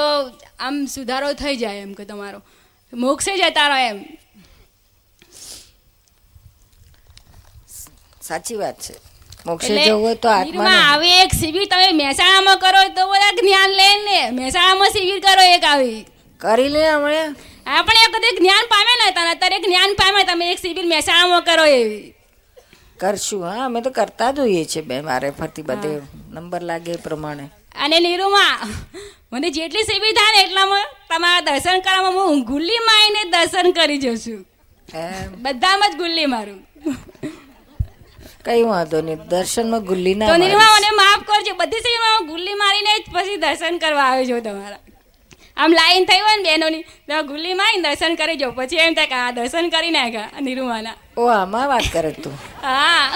[0.60, 2.42] આમ સુધારો થઈ જાય એમ કે તમારો.
[2.94, 4.06] મોક્ષે જતા રહો એમ.
[8.22, 8.94] સાચી વાત છે.
[9.46, 13.88] મોક્ષે જવું હોય તો આત્મા આવે એક શિબિર તમે મહેસાણામાં કરો તો બધા જ્ઞાન લે
[14.06, 14.32] ને.
[14.32, 16.06] મહેસાણામાં શિબિર કરો એક આવી.
[16.40, 17.36] કરી લે હમણે.
[17.66, 21.66] આપણે એક કદી જ્ઞાન પામે ને તને અત્યારે જ્ઞાન પામે તમે એક શિબિર મહેસાણામાં કરો
[21.66, 22.16] એવી.
[23.00, 26.02] કરશું હા અમે તો કરતા જ હોઈએ છીએ બે મારે ફરતી બધે
[26.32, 27.50] નંબર લાગે એ પ્રમાણે.
[27.76, 28.58] અને નીરુમાં
[29.34, 29.84] મને જેટલી
[30.18, 34.42] થાય ને એટલામાં તમારા દર્શન કરવામાં હું ગુલ્લી આવીને દર્શન કરી જશું
[35.44, 36.60] બધામાં જ ગુલ્લી મારું.
[38.46, 39.20] કઈ વાંધો નહીં.
[39.32, 41.54] દર્શનમાં ગુલ્લી ના તો નીરુમાં મને માફ કરજો.
[41.62, 44.82] બધી હું ગુલ્લી મારીને જ પછી દર્શન કરવા આવ્યો છું તમારા.
[45.58, 48.56] આમ લાઈન થઈ હોય ને બહેનોની તો ગુલ્લી મારીને દર્શન કરી જાઉં.
[48.56, 52.36] પછી એમ થાય કે આ દર્શન કરી નાખ્યા નિરૂમાના ઓ આમાં વાત કરે તું.
[52.62, 53.10] હા.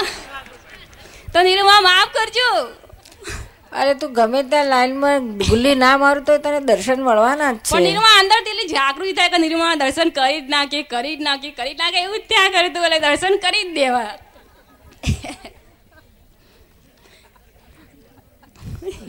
[1.34, 2.50] તો નિરૂમા માફ કરજો.
[3.72, 7.80] અરે તું ગમે ત્યાં લાઈનમાં ગુલ્લી ના મારું તો તને દર્શન મળવાના જ છે.
[7.88, 11.74] નિર્મા અંદર એટલી જાગૃતિ થાય કે નિર્મા દર્શન કરી જ નાખે કરી જ નાખે કરી
[11.74, 14.14] જ નાખે એવું જ ત્યાં કર્યું તું એટલે દર્શન કરી જ દેવા.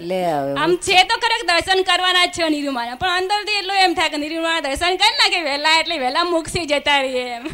[0.09, 0.53] લે હવે.
[0.63, 4.19] આમ છે તો ખરેખર દર્શન કરવાના જ છે નિરૂમાને પણ અંદરથી એટલું એમ થાય કે
[4.25, 7.45] નિરૂમાના દર્શન કરી નાખે વહેલા એટલે વહેલા મુકસી જતા રહીએ એમ.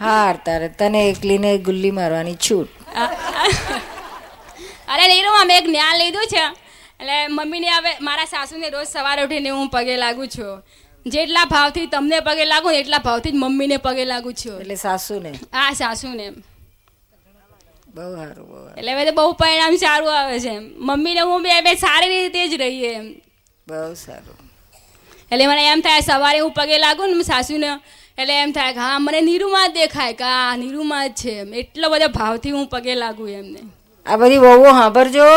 [0.00, 2.70] હાર તારે તને એકલીને ગુલ્લી મારવાની છૂટ.
[4.88, 6.44] અરે નીરુમા મેં એક જ્ઞાન લીધું છે.
[7.00, 10.62] એટલે મમ્મીને હવે મારા સાસુને રોજ સવારે ઉઠીને હું પગે લાગુ છું.
[11.06, 14.60] જેટલા ભાવથી તમને પગે લાગુ ને એટલા ભાવથી જ મમ્મીને પગે લાગુ છું.
[14.60, 15.32] એટલે સાસુને?
[15.52, 16.26] હા આ સાસુને.
[17.94, 20.58] બહુ સારું એટલે હવે તો બહુ પરિણામ સારું આવે છે.
[20.88, 23.08] મમ્મીને હું બે બે સારી રીતે જ રહીએ એમ.
[23.68, 24.38] બહુ સારું.
[25.32, 27.70] એટલે મને એમ થાય સવારે હું પગે લાગુ ને સાસુને
[28.18, 31.90] એટલે એમ થાય કે હા મને નીરુમાં જ દેખાય કે આ નીરુમાં જ છે એટલો
[31.90, 33.60] બધો ભાવથી હું પગે લાગુ એમને.
[34.10, 35.28] આ બધી વહુઓ સાંભળજો.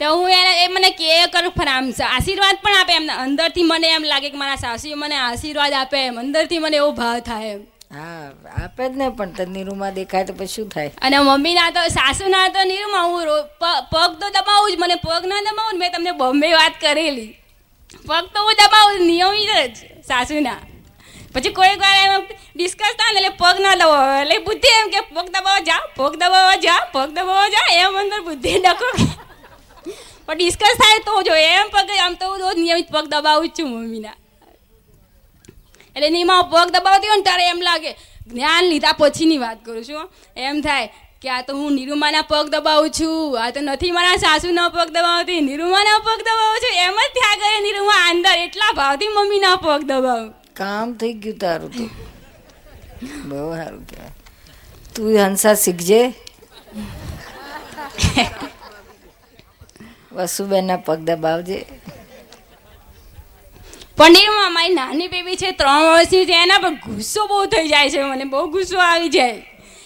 [0.00, 3.14] તો હું એને એ મને કે કરું પણ આમ આશીર્વાદ પણ આપે એમને.
[3.24, 6.18] અંદરથી મને એમ લાગે કે મારા સાસુએ મને આશીર્વાદ આપે એમ.
[6.24, 7.62] અંદરથી મને એવો ભાવ થાય એમ.
[7.96, 8.26] હા
[8.64, 10.90] આપે જ ને પણ તને રૂમાં દેખાય તો પછી શું થાય?
[11.06, 13.22] અને મમ્મીના તો સાસુના તો નીરુમાં હું
[13.92, 17.32] પગ તો દબાવું જ મને પગ ના દબાવું મેં તમને બોમ્બે વાત કરેલી.
[18.08, 19.78] પગ તો હું દબાવું નિયમિત જ
[20.08, 20.60] સાસુના.
[21.36, 25.00] પછી કોઈક વાર એમ ડિસ્કસ થાય ને એટલે પગ ના લવો એટલે બુદ્ધિ એમ કે,
[25.14, 27.66] પગ દબાવવા જા, પગ દબાવવા જા, પગ દબાવવા જા.
[27.80, 28.88] એમ અંદર બુદ્ધિ નખો
[30.26, 33.68] પણ ડિસ્કસ થાય તો જો એમ પગ, આમ તો હું રોજ નિયમિત પગ દબાવું છું
[33.72, 34.16] મમ્મીના.
[35.96, 37.92] એટલે નીમાં પગ દબાવતી હોય ને ત્યારે એમ લાગે,
[38.30, 40.08] જ્ઞાન લીધા પછીની વાત કરું છું
[40.46, 40.88] એમ થાય
[41.20, 45.40] કે, આ તો હું નિરૂમાના પગ દબાવું છું, આ તો નથી મારા સાસુના પગ દબાવતી,
[45.50, 46.74] નિરૂમાના પગ દબાવું છું.
[46.86, 50.34] એમ જ થયા ગયે નિરૂમા અંદર, એટલા ભાવથી મમ્મીના પગ દબાવું.
[50.56, 51.84] કામ થઈ ગયું તારું તો.
[53.24, 54.10] બહુ સારું કહેવાય.
[54.94, 56.12] તું હંસા શીખજે.
[60.12, 61.66] વસુબેનના પગ દબાવજે.
[63.96, 67.90] પણ એમાં મારી નાની બેબી છે, ત્રણ વર્ષની છે, એના પર ગુસ્સો બહુ થઈ જાય
[67.90, 69.42] છે, મને બહુ ગુસ્સો આવી જાય.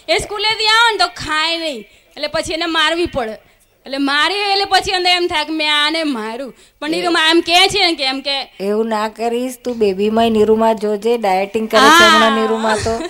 [0.09, 1.79] એ સ્કૂલેથી આવે ને તો ખાય નહીં.
[1.81, 3.50] એટલે પછી એને મારવી પડે.
[3.85, 6.53] એટલે મારી એટલે પછી અંદર એમ થાય કે મેં આને માર્યું.
[6.81, 10.73] પણ નિરૂમા એમ કે છે ને કે એમ કે એવું ના કરીશ તું બેબીમાં નિરૂમા
[10.75, 12.99] જોજે ડાયટિંગ કરે છે હમણાં નિરૂમા તો.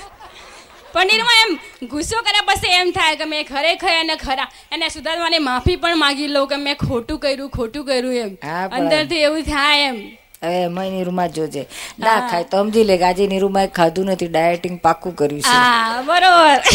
[0.93, 5.77] પનીરમાં એમ ગુસ્સો કર્યા પછી એમ થાય કે મેં ખરેખર એને ખરા એને સુધારવાની માફી
[5.77, 8.35] પણ માગી લઉં કે મેં ખોટું કર્યું ખોટું કર્યું એમ.
[8.35, 10.01] પણ- અંદરથી એવું થાય એમ.
[10.43, 11.67] હવે એમાં નિરૂમા જોજે.
[11.99, 15.49] ના ખાય તો સમજી લે આજે નિરૂમાએ ખાધું નથી ડાયટિંગ પાક્કું કર્યું છે.
[15.49, 16.61] હા બરોબર.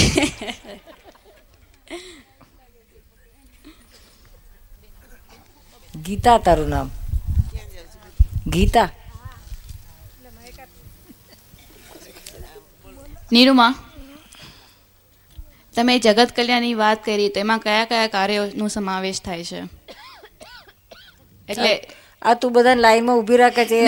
[6.07, 6.90] ગીતા તારું નામ?
[8.52, 8.88] ગીતા?
[13.32, 13.72] નીરુમા
[15.74, 19.61] તમે જગત કલ્યાણની વાત કરી તો એમાં કયા કયા કાર્યોનો સમાવેશ થાય છે?
[21.48, 21.72] એટલે
[22.22, 23.80] આ તું બધા લાઈનમાં ઊભી રાખે છે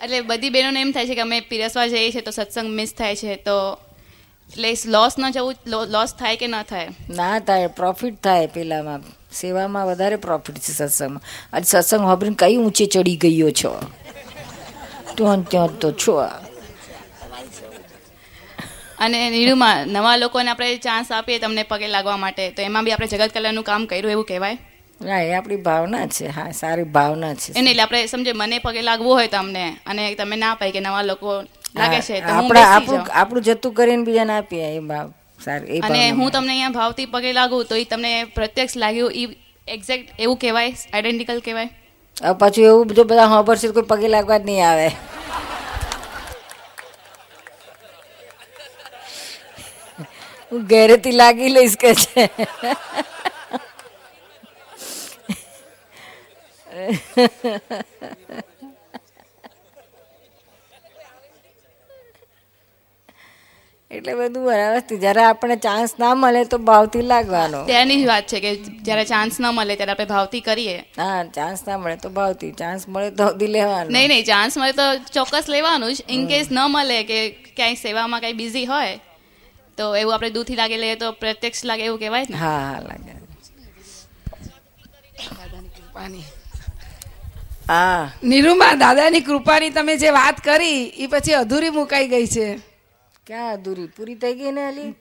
[0.00, 3.16] એટલે બધી બહેનોને એમ થાય છે કે અમે પીરસવા જઈએ છીએ તો સત્સંગ મિસ થાય
[3.22, 3.56] છે તો
[4.50, 5.54] એટલે લોસ ન જવું
[5.94, 6.90] લોસ થાય કે ન થાય?
[7.20, 9.02] ના થાય પ્રોફિટ થાય પેલામાં.
[9.32, 11.22] સેવામાં વધારે પ્રોફિટ છે સત્સંગમાં.
[11.52, 13.70] આજે સત્સંગ હોબરીને કઈ ઊંચે ચડી ગયો છો?
[15.16, 16.14] ત્યાં ત્યાં તો છો.
[18.98, 23.08] અને નીડુમાં નવા લોકોને આપણે ચાન્સ આપીએ તમને પગે લાગવા માટે તો એમાં બી આપણે
[23.08, 24.56] જગત કલ્યાણનું કામ કર્યું એવું કહેવાય?
[25.00, 26.28] ના એ આપણી ભાવના છે.
[26.28, 27.52] હા સારી ભાવના છે.
[27.54, 31.02] એને એટલે આપણે સમજે મને પગે લાગવું હોય તમને અને તમે ના પાય કે નવા
[31.02, 31.30] લોકો
[31.74, 35.08] લાગે છે તો આપણે આપણું આપણું જતું કરીને બીજાને આપીએ એ ભાવ.
[35.44, 39.24] સારું અને હું તમને અહીંયા ભાવથી પગે લાગું તો એ તમને પ્રત્યક્ષ લાગ્યું એ
[39.76, 41.70] એક્ઝેક્ટ એવું કહેવાય આઈડેન્ટિકલ કહેવાય?
[42.22, 44.88] હવે પાછું એવું જો બધા હોબર છે તો કોઈ પગે લાગવા જ નહીં આવે.
[50.50, 52.22] હું ઘેરેથી લાગી લઈશ કે છે.
[63.90, 64.96] એટલે બધું બરાબર છે.
[64.96, 67.60] જ્યારે આપણે ચાન્સ ના મળે તો ભાવથી લાગવાનો.
[67.64, 68.50] ત્યાંની જ વાત છે કે
[68.86, 70.76] જ્યારે ચાન્સ ન મળે ત્યારે આપણે ભાવથી કરીએ.
[70.96, 72.52] હા ચાન્સ ના મળે તો ભાવથી.
[72.52, 73.90] ચાન્સ મળે તો હવથી લેવાનો.
[73.90, 74.86] નહીં નહીં ચાન્સ મળે તો
[75.16, 76.04] ચોક્કસ લેવાનું જ.
[76.08, 77.18] ઇન કેસ ન મળે કે
[77.56, 78.94] ક્યાંય સેવામાં કંઈ બિઝી હોય
[79.78, 82.36] તો એવું આપણે દૂરથી લાગે લઈએ તો પ્રત્યક્ષ લાગે એવું કહેવાય ને?
[82.36, 83.12] હા હા લાગે.
[87.66, 88.10] હા.
[88.22, 92.48] નિરૂમા દાદાની કૃપાની તમે જે વાત કરી એ પછી અધૂરી મુકાઈ ગઈ છે.
[93.28, 93.86] ક્યાં અધૂરી?
[93.86, 94.94] પૂરી થઈ ગઈ ને અલી?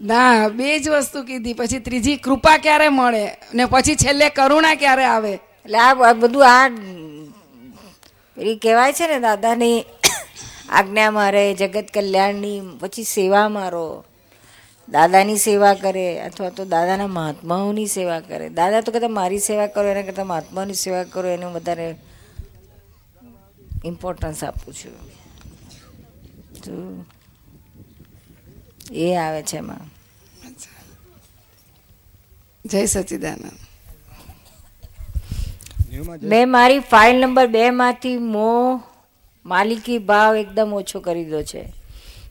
[0.00, 1.52] ના, બે જ વસ્તુ કીધી.
[1.52, 3.24] પછી ત્રીજી, કૃપા ક્યારે મળે?
[3.54, 5.32] ને પછી છેલ્લે કરુણા ક્યારે આવે?
[5.34, 6.68] એટલે આ બધું આ
[8.36, 9.84] પેલી કહેવાય છે ને દાદાની
[10.68, 14.04] આજ્ઞા મારે, જગત કલ્યાણની, પછી સેવા મારો.
[14.88, 18.48] દાદાની સેવા કરે, અથવા તો દાદાના મહાત્માઓની સેવા કરે.
[18.48, 21.94] દાદા તો કહેતા મારી સેવા કરો, એના કરતાં મહાત્માઓની સેવા કરો, એનું વધારે
[23.84, 24.94] ઇમ્પોર્ટન્સ આપું છું.
[26.62, 27.04] તો
[28.90, 30.00] એ આવે છે એમાં.
[32.66, 33.52] જય સચિદાનંદ.
[36.22, 38.80] મેં મારી ફાઇલ નંબર બે માંથી મોહ
[39.46, 41.72] માલિકી ભાવ એકદમ ઓછો કરી દીધો છે.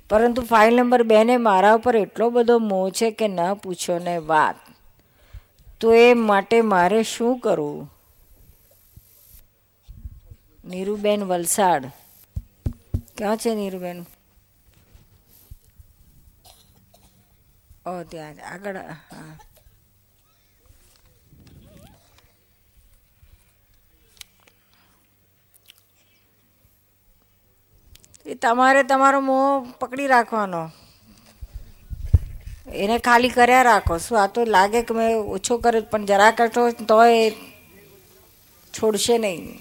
[0.09, 4.17] પરંતુ ફાઇલ નંબર બે ને મારા ઉપર એટલો બધો મોહ છે કે ન પૂછો ને
[4.17, 4.55] વાત.
[5.79, 7.93] તો એ માટે મારે શું કરવું?
[10.65, 11.85] નીરુબેન વલસાડ.
[13.17, 14.05] ક્યાં છે નીરુબેન?
[17.89, 19.37] ઓ, ત્યાં આગળ, હા.
[28.25, 30.71] એ તમારે તમારો મોં પકડી રાખવાનો.
[32.73, 33.97] એને ખાલી કર્યા રાખો.
[33.97, 37.31] શું આ તો લાગે કે મેં ઓછો કર્યો, પણ જરા કરતો તો એ
[38.73, 39.59] છોડશે નહીં.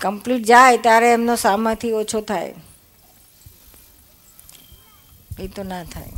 [0.00, 2.54] કમ્પ્લીટ જાય ત્યારે એમનો સામાથી ઓછો થાય.
[5.38, 6.12] એ તો ના થાય.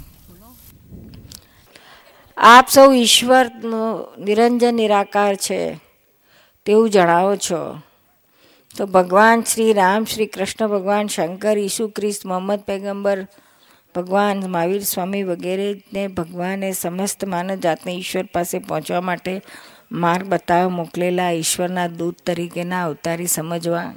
[2.44, 5.80] આપ સૌ ઈશ્વરનો નિરંજન નિરાકાર છે
[6.66, 7.78] તેવું જણાવો છો.
[8.76, 13.26] તો ભગવાન શ્રી રામ, શ્રી કૃષ્ણ, ભગવાન શંકર, ઈસુ ખ્રિસ્ત, મોહમ્મદ પૈગંબર,
[13.94, 19.42] ભગવાન મહાવીર સ્વામી વગેરેને ભગવાને સમસ્ત માનવ જાતને ઈશ્વર પાસે પહોંચવા માટે
[19.92, 23.94] માર્ગ બતાવવા મોકલેલા ઈશ્વરના દૂત તરીકેના અવતારી સમજવા.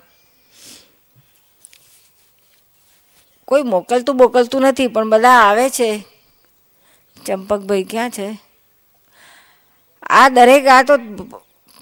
[3.45, 6.14] કોઈ મોકલતું મોકલતું નથી, પણ બધા આવે છે.
[7.25, 8.37] ચંપકભાઈ ક્યાં છે?
[10.03, 10.97] આ દરેક આ તો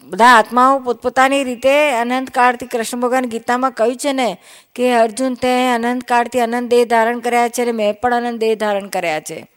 [0.04, 4.38] બધા આત્માઓ પોતપોતાની રીતે અનંતકાળથી કૃષ્ણ ભગવાન ગીતામાં કહ્યું છે ને
[4.76, 8.88] કે અર્જુન તે અનંતકાળથી અનંત દેહ ધારણ કર્યા છે અને મેં પણ અનંત દેહ ધારણ
[8.88, 9.48] કર્યા છે.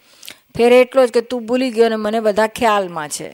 [0.56, 3.32] ફેર એટલો જ કે તું ભૂલી ગયો ને મને બધા ખ્યાલમાં છે.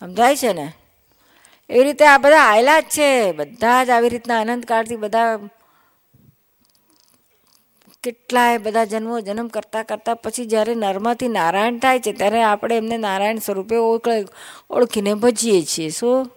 [0.00, 0.72] સમજાય છે ને?
[1.70, 3.32] એવી રીતે આ બધા આવેલા જ છે.
[3.32, 5.38] બધા જ આવી રીતના અનંતકાળથી બધા
[8.06, 12.96] કેટલાય બધા જન્મો જન્મ કરતા કરતા પછી જ્યારે નર્મથી નારાયણ થાય છે, ત્યારે આપણે એમને
[12.98, 14.08] નારાયણ સ્વરૂપે ઓળખ,
[14.70, 15.90] ઓળખીને ભજીએ છીએ.
[15.90, 16.30] શું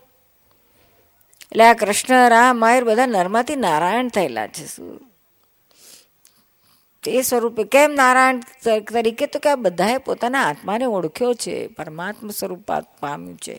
[1.52, 5.00] એટલે આ કૃષ્ણ, રામ આયુર બધા નર્મથી નારાયણ થયેલા છે શું
[7.04, 8.40] તે સ્વરૂપે કેમ નારાયણ
[8.92, 9.26] તરીકે?
[9.26, 13.56] તો કે આ બધાએ પોતાના આત્માને ઓળખ્યો છે, પરમાત્મા સ્વરૂપ પામ્યું છે.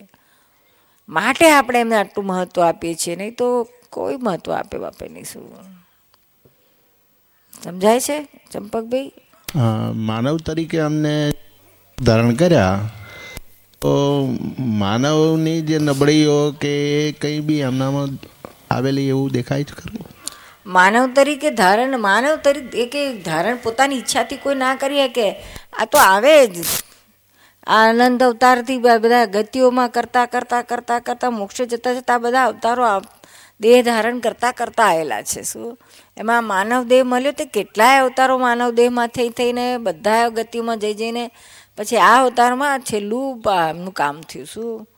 [1.08, 3.46] માટે આપણે એમને આટલું મહત્વ આપીએ છીએ, નહીં તો
[3.90, 5.79] કોઈ મહત્વ આપે બાપે નહીં શું
[7.64, 8.16] સમજાય છે
[8.52, 9.12] ચંપકભાઈ?
[10.08, 11.14] માનવ તરીકે અમને
[11.98, 12.78] ધારણ કર્યા
[13.82, 13.92] તો
[14.82, 16.72] માનવની જે નબળીઓ કે
[17.20, 18.10] કંઈ બી એમનામાં
[18.70, 20.06] આવેલી એવું દેખાય છે ખરું?
[20.66, 25.28] માનવ તરીકે ધારણ માનવ તરીકે ધારણ પોતાની ઈચ્છાથી કોઈ ના કરી શકે
[25.80, 26.66] આ તો આવે જ.
[27.66, 32.84] આ આનંદ અવતારથી બધા ગતિઓમાં કરતા કરતા કરતા કરતા મોક્ષે જતા જતા બધા અવતારો
[33.60, 35.42] દેહ ધારણ કરતાં કરતાં આવેલા છે.
[35.42, 35.78] શું?
[36.16, 41.30] એમાં માનવ દેહ મળ્યો તે કેટલાય અવતારો માનવ દેહમાં થઈ થઈને બધા ગતિમાં જઈ જઈને
[41.78, 44.46] પછી આ અવતારમાં છેલ્લું એમનું કામ થયું.
[44.46, 44.88] શું?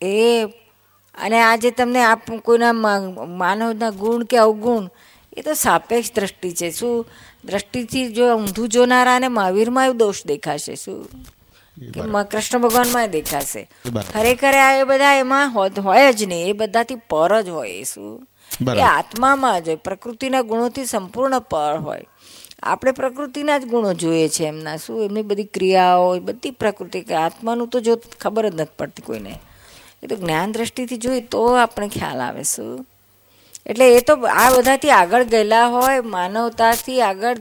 [0.00, 0.44] એ
[1.14, 4.88] અને આજે તમને આપ કોઈના માનવના ગુણ કે અવગુણ,
[5.36, 6.70] એ તો સાપેક્ષ દ્રષ્ટિ છે.
[6.70, 7.06] શું?
[7.44, 10.74] દ્રષ્ટિથી જો ઊંધું જોનારાને મહાવીરમાં એવું દોષ દેખાશે.
[10.74, 11.08] શું?
[12.24, 13.70] કૃષ્ણ ભગવાનમાં દેખાશે.
[14.12, 18.28] ખરેખર આ એ બધા એમાં હોય જ નહીં એ બધાથી પર જ હોય એ શું?
[18.76, 22.04] એ આત્મામાં જ હોય પ્રકૃતિના ગુણોથી સંપૂર્ણ પર હોય.
[22.62, 25.04] આપણે પ્રકૃતિના જ ગુણો જોઈએ છે એમના શું?
[25.04, 29.40] એમની બધી ક્રિયાઓ એ બધી પ્રકૃતિ કે આત્માનું તો જો ખબર જ નથી પડતી કોઈને.
[30.02, 32.86] એ તો જ્ઞાન દ્રષ્ટિથી જોઈએ તો આપણે ખ્યાલ આવે શું?
[33.66, 37.36] એટલે એ તો આ બધાથી આગળ ગયેલા હોય માનવતાથી આગળ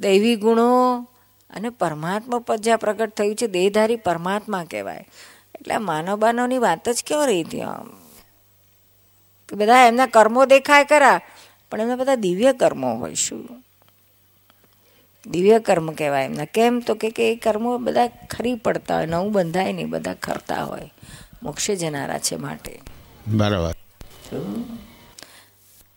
[0.00, 1.06] દૈવી ગુણો
[1.52, 5.06] અને પરમાત્મા પદ જ્યાં પ્રગટ થયું છે દેહધારી પરમાત્મા કહેવાય.
[5.54, 7.90] એટલે માનવ બાનવની વાત જ કેવો રહી હતી આમ?
[9.52, 11.20] બધા એમના કર્મો દેખાય ખરા
[11.70, 13.64] પણ એમના બધા દિવ્ય કર્મો હોય શું?
[15.26, 16.44] દિવ્ય કર્મ કહેવાય એમના.
[16.44, 16.80] કેમ?
[16.80, 20.92] તો કે કે એ કર્મો બધા ખરી પડતા હોય નવું બંધાય નહીં બધા ખરતા હોય
[21.42, 22.80] મોક્ષે જનારા છે માટે.
[23.28, 23.74] બરાબર.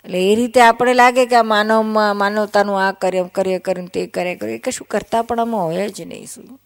[0.05, 4.35] એટલે એ રીતે આપણે લાગે કે આ માનવમાં માનવતાનું આ કરે કાર્ય કરીને તે કરે
[4.35, 6.59] કરે એ કશું કરતા પણ આમાં હોય જ નહીં શું.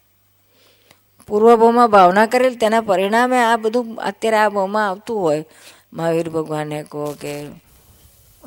[1.28, 5.46] પૂર્વભાવમાં ભાવના કરેલ, તેના પરિણામે આ બધું અત્યારે આ ભાવમાં આવતું હોય.
[5.94, 7.46] મહાવીર ભગવાને કહો કે,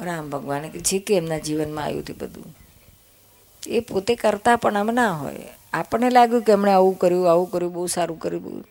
[0.01, 2.57] રામ ભગવાને કે, જે કે એમના જીવનમાં આવ્યું તે બધું.
[3.69, 5.35] એ પોતે કરતા પણ આમ ના હોય.
[5.73, 8.65] આપણને લાગ્યું કે એમણે આવું કર્યું આવું કર્યું, બહુ સારું કર્યું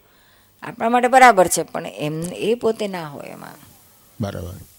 [0.63, 3.57] આપણા માટે બરાબર છે, પણ એમ, એ પોતે ના હોય એમાં.
[4.22, 4.70] બરાબર.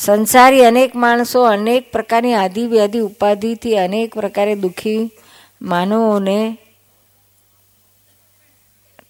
[0.00, 5.10] સંસારી અનેક માણસો અનેક પ્રકારની આદિવ્યાધિ ઉપાધિથી અનેક પ્રકારે દુઃખી
[5.62, 6.58] માનવોને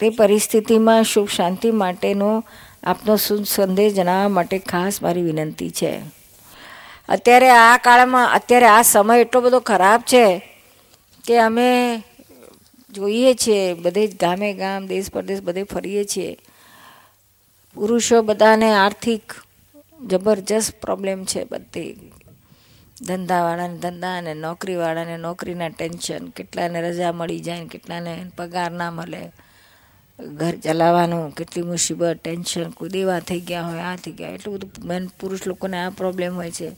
[0.01, 2.45] તે પરિસ્થિતિમાં સુખ શાંતિ માટેનો
[2.83, 6.01] આપનો શુભ સંદેશ જણાવવા માટે ખાસ મારી વિનંતી છે.
[7.09, 10.39] અત્યારે આ કાળમાં, અત્યારે આ સમય એટલો બધો ખરાબ છે
[11.27, 12.03] કે અમે
[12.91, 16.39] જોઈએ છીએ, બધે જ ગામે ગામ દેશ પરદેશ બધે ફરીએ છીએ.
[17.75, 19.23] પુરુષો બધાને આર્થિક
[20.07, 22.13] જબરજસ્ત પ્રોબ્લેમ છે બધી.
[23.03, 29.33] ધંધાવાળાને ધંધા અને નોકરીવાળાને નોકરીના ટેન્શન, કેટલાને રજા મળી જાય કેટલાને પગાર ના મળે.
[30.19, 34.29] ઘર ચલાવવાનું કેટલી મુસીબત, ટેન્શન કોઈ દેવા થઈ ગયા હોય, આ થઈ ગયા.
[34.29, 36.73] એટલું બધું બેન પુરુષ લોકોને આ પ્રોબ્લેમ હોય છે.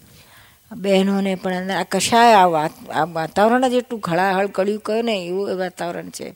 [0.77, 5.27] બહેનોને પણ અંદર આ કશાય આ વાત, આ વાતાવરણ જ એટલું ખળાહળ કળ્યું કહ્યું ને
[5.27, 6.35] એવું વાતાવરણ છે.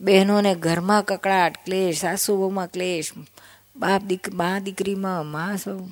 [0.00, 3.12] બહેનોને ઘરમાં કકડાટ ક્લેશ સાસુ બહુમાં ક્લેશ,
[3.76, 5.88] બાપ દીક, મા દીકરીમાં, મા સૌ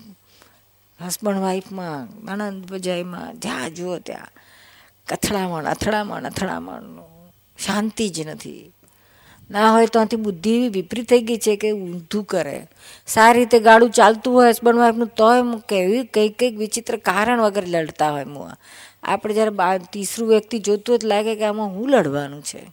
[1.06, 4.28] હસબન્ડ વાઈફમાં આનંદ ભજાઈમાં જ્યાં જુઓ ત્યાં.
[5.12, 6.82] અથડામણ અથડામણ અથડામણ
[7.58, 8.72] શાંતિ જ નથી.
[9.50, 12.66] ના હોય તો આથી બુદ્ધિ એવી વિપરીત થઈ ગઈ છે કે ઊંધું કરે.
[13.06, 18.10] સારી રીતે ગાડું ચાલતું હોય હસબન્ડ વાઈફનું, તોય કેવી કંઈક કંઈક વિચિત્ર કારણ વગર લડતા
[18.10, 18.54] હોય મુઆ
[19.02, 22.72] આપણે જ્યારે બા, તીસરું વ્યક્તિ જોતું જ લાગે કે આમાં હું લડવાનું છે.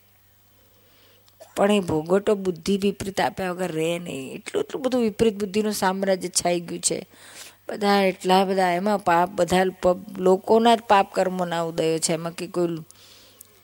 [1.56, 4.34] પણ એ ભોગવટો બુદ્ધિ વિપરીત આપ્યા વગર રહે નહીં.
[4.34, 7.08] એટલું એટલું બધું વિપરીત બુદ્ધિનું સામ્રાજ્ય છાઈ ગયું છે.
[7.70, 12.14] બધા એટલા બધા એમાં પાપ, બધા પ- લોકોના જ પાપ કર્મોના ઉદયો છે.
[12.14, 12.78] એમાં કે કોઈ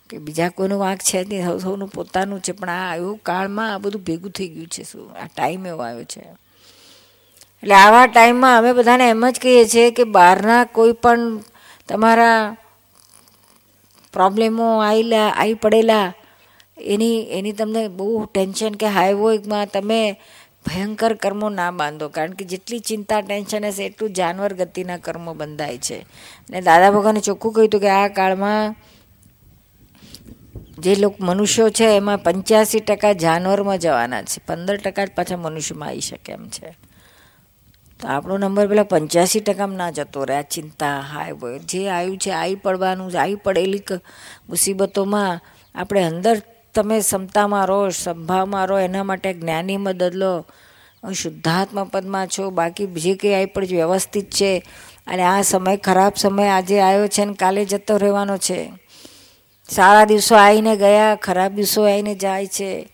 [0.10, 1.46] કે બીજા કોઈનો વાંક છે નહીં.
[1.46, 2.52] સૌ, સૌનું પોતાનું છે.
[2.52, 5.12] પણ આ એવું કાળમાં આ બધું ભેગું થઈ ગયું છે શું?
[5.12, 6.20] આ ટાઈમ એવો આવ્યો છે.
[7.64, 11.40] એટલે આવા ટાઈમમાં અમે બધાને એમ જ કહીએ છીએ કે બહારના કોઈ પણ
[11.88, 12.56] તમારા
[14.14, 16.14] પ્રોબ્લેમો આવેલા આવી પડેલા,
[16.78, 20.20] એની એની તમને બહુ ટેન્શન કે હાઈ હોયમાં તમે
[20.66, 25.78] ભયંકર કર્મો ના બાંધો, કારણ કે જેટલી ચિંતા, ટેન્શન હશે, એટલું જાનવર ગતિના કર્મો બંધાય
[25.78, 26.02] છે.
[26.02, 28.76] અને દાદા ભગવાને ચોખ્ખું કહ્યું હતું કે આ કાળમાં
[30.80, 34.42] જે લોકો મનુષ્યો છે, એમાં પંચ્યાસી ટકા જાનવરમાં જવાના છે.
[34.48, 36.78] પંદર ટકા જ પાછા મનુષ્યમાં આવી શકે એમ છે.
[38.00, 40.36] તો આપણો નંબર પેલા પંચ્યાસી ટકામાં ના જતો રહે.
[40.36, 43.82] આ ચિંતા, હાય જે આવ્યું છે આવી પડવાનું આવી પડેલી
[44.50, 45.40] મુસીબતોમાં
[45.76, 46.42] આપણે અંદર
[46.76, 50.46] તમે ક્ષમતામાં રહો, સંભાવમાં રહો, એના માટે જ્ઞાની મદદ લો
[51.14, 54.64] શુદ્ધાત્મા પદમાં છો, બાકી જે કંઈ આવી પણ વ્યવસ્થિત છે.
[55.08, 58.74] અને આ સમય ખરાબ સમય આજે આવ્યો છે ને કાલે જતો રહેવાનો છે.
[59.70, 62.90] સારા દિવસો આવીને ગયા, ખરાબ દિવસો આવીને જાય છે.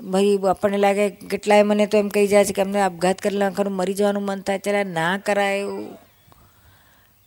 [0.00, 3.72] ભાઈ, આપણને લાગે કેટલાય મને તો એમ કહી જાય છે કે અમને આપઘાત કરેલા ખરું
[3.72, 5.98] મરી જવાનું મન થાય ત્યારે ના કરાય એવું.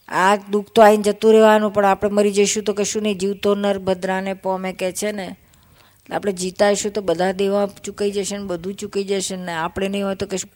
[0.09, 3.17] આ દુઃખ તો આવીને જતું રહેવાનું, પણ આપણે મરી જઈશું તો કશું નહીં.
[3.17, 5.37] જીવતો નર, ભદ્રાને પોમે કહે છે ને.
[6.11, 10.15] આપણે જીતાશું તો બધા દેવા ચૂકાઈ જશે ને બધું ચૂકાઈ જશે ને આપણે નહીં હોય
[10.15, 10.51] તો કશું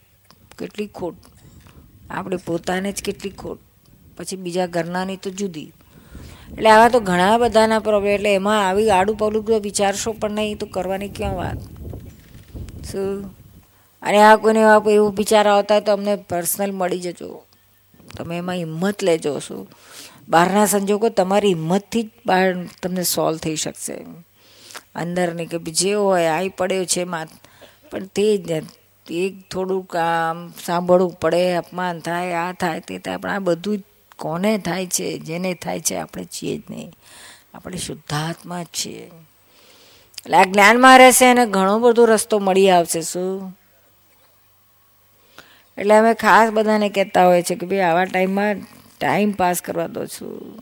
[0.58, 1.14] કેટલી ખોટ.
[2.10, 3.58] આપણે પોતાને જ કેટલી ખોટ.
[4.16, 5.72] પછી બીજા ઘરનાની તો જુદી.
[6.52, 10.66] એટલે આવા તો ઘણા બધાના પ્રોબ્લેમ એટલે એમાં આવી આડું પગલું વિચારશો પણ નહીં તો
[10.66, 11.58] કરવાની ક્યાં વાત?
[12.92, 13.24] શું?
[14.02, 14.76] અને આ કોઈને એવા
[15.16, 17.44] વિચાર આવતા તો અમને પર્સનલ મળી જજો.
[18.16, 19.68] તમે એમાં હિંમત લેજો શું?
[20.28, 24.04] બહારના સંજોગો તમારી હિંમતથી જ બહાર તમને સોલ્વ થઈ શકશે.
[24.94, 27.26] અંદરની કે જે હોય આવી પડ્યો છે માં
[27.90, 28.64] પણ તે જ
[29.10, 33.16] એક થોડુંક આમ સાંભળવું પડે, અપમાન થાય, આ થાય, તે થાય.
[33.16, 33.82] પણ આ બધું જ
[34.18, 36.92] કોને થાય છે, જેને થાય છે, આપણે છીએ જ નહીં.
[37.54, 39.10] આપણે શુદ્ધાત્મા છીએ.
[40.24, 43.58] એટલે આ જ્ઞાનમાં રહેશે અને ઘણો બધો રસ્તો મળી આવશે, શું?
[45.78, 48.56] એટલે અમે ખાસ બધાને કહેતા હોય છે કે ભાઈ આવા ટાઈમમાં
[49.00, 50.58] ટાઈમ પાસ કરવા દો છું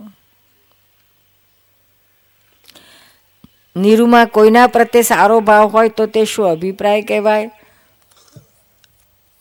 [3.76, 7.50] નીરુમાં કોઈના પ્રત્યે સારો ભાવ હોય તો તે શું અભિપ્રાય કહેવાય?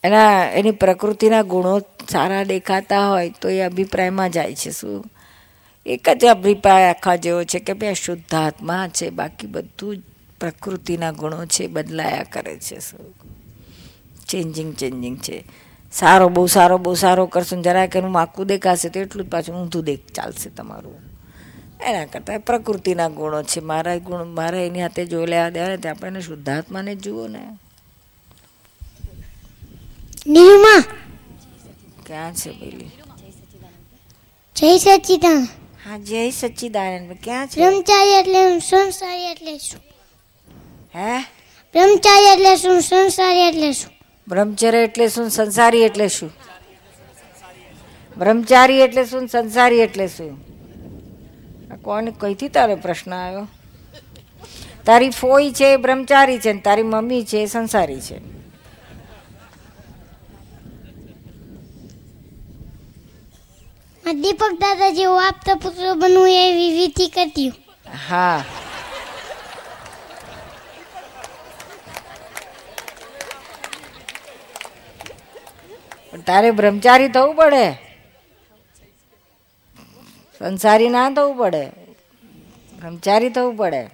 [0.03, 5.05] એના, એની પ્રકૃતિના ગુણો સારા દેખાતા હોય તો એ અભિપ્રાયમાં જાય છે શું?
[5.85, 10.01] એક જ અભિપ્રાય આખા જેવો છે કે ભાઈ આ શુદ્ધાત્મા છે, બાકી બધું જ
[10.39, 13.13] પ્રકૃતિના ગુણો છે, બદલાયા કરે છે શું?
[14.29, 15.43] ચેન્જિંગ ચેન્જિંગ છે.
[15.91, 19.83] સારો, બહુ સારો બહુ સારો કરશો જરાક એનું માકું દેખાશે તો એટલું જ પાછું ઊંધું
[19.83, 21.08] દેખ, ચાલશે તમારું.
[21.79, 23.59] એના કરતાં પ્રકૃતિના ગુણો છે.
[23.59, 27.39] મારા ગુણ મારા એની હાથે જોઈ લેવા દેવા ને આપણે એને શુદ્ધાત્માને જુઓ ને.
[30.27, 30.81] નીરુમા
[32.05, 32.91] ક્યાં છે પેલી?
[34.55, 35.47] જય સચિદાન
[35.85, 37.17] હા જય સચિદાનંદ.
[37.23, 37.61] ક્યાં છે?
[37.61, 39.81] બ્રહ્મચારી એટલે સંસારી એટલે શું?
[40.95, 41.23] હે?
[41.73, 43.91] બ્રહ્મચારી એટલે શું સંસારી એટલે શું?
[44.27, 46.31] બ્રહ્મચર્ય એટલે શું સંસારી એટલે શું?
[48.17, 50.48] બ્રહ્મચારી એટલે શું સંસારી એટલે શું?
[51.77, 53.45] કોણ કઈથી તારો પ્રશ્ન આવ્યો?
[54.85, 58.17] તારી ફોઈ છે એ બ્રહ્મચારી છે ને તારી મમ્મી છે એ સંસારી છે.
[64.03, 67.49] દીપક દાદા જેવું આપતા પુત્ર બનવું એવી વિધિ કરતી
[68.07, 68.39] હા.
[76.27, 77.65] તારે બ્રહ્મચારી થવું પડે?
[80.39, 81.67] સંસારી ના થવું પડે.
[82.77, 83.89] બ્રહ્મચારી થવું પડે.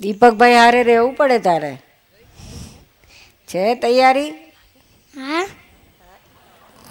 [0.00, 1.76] દીપકભાઈ હારે રહેવું પડે તારે.
[3.48, 4.30] છે તૈયારી?
[5.16, 5.46] હા.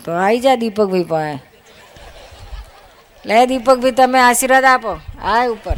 [0.05, 1.39] તો આવી જા દીપકભાઈ પાસે.
[3.25, 4.99] લે દીપકભાઈ તમે આશીર્વાદ આપો.
[5.21, 5.77] આ ઉપર.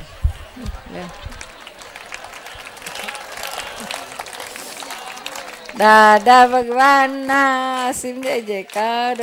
[5.77, 9.15] દાદા ભગવાન ના સિમ જય જયકાર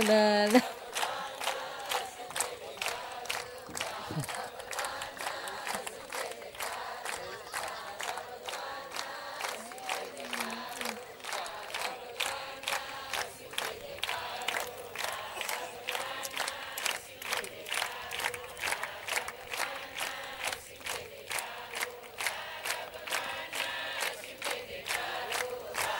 [0.00, 0.60] દાદા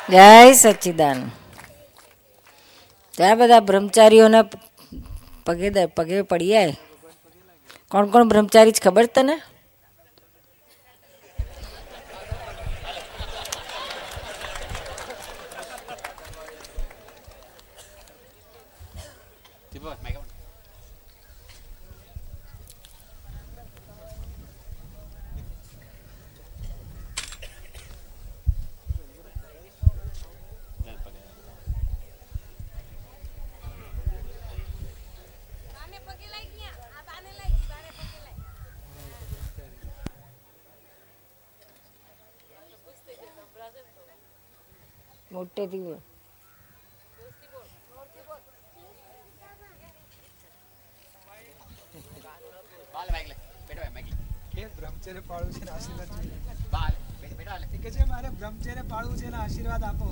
[0.09, 1.19] જય સચ્ચિદાન.
[3.19, 4.41] ત્યાં બધા બ્રહ્મચારીઓને
[5.47, 6.73] પગે પગે પડી જાય
[7.93, 9.37] કોણ કોણ બ્રહ્મચારી જ ખબર તને?
[54.79, 56.11] બ્રહ્મચર્ય પાળવું છે ને આશીર્વાદ
[57.83, 60.07] કે છે મારે બ્રહ્મચર્ય પાળવું છે ને આશીર્વાદ આપો.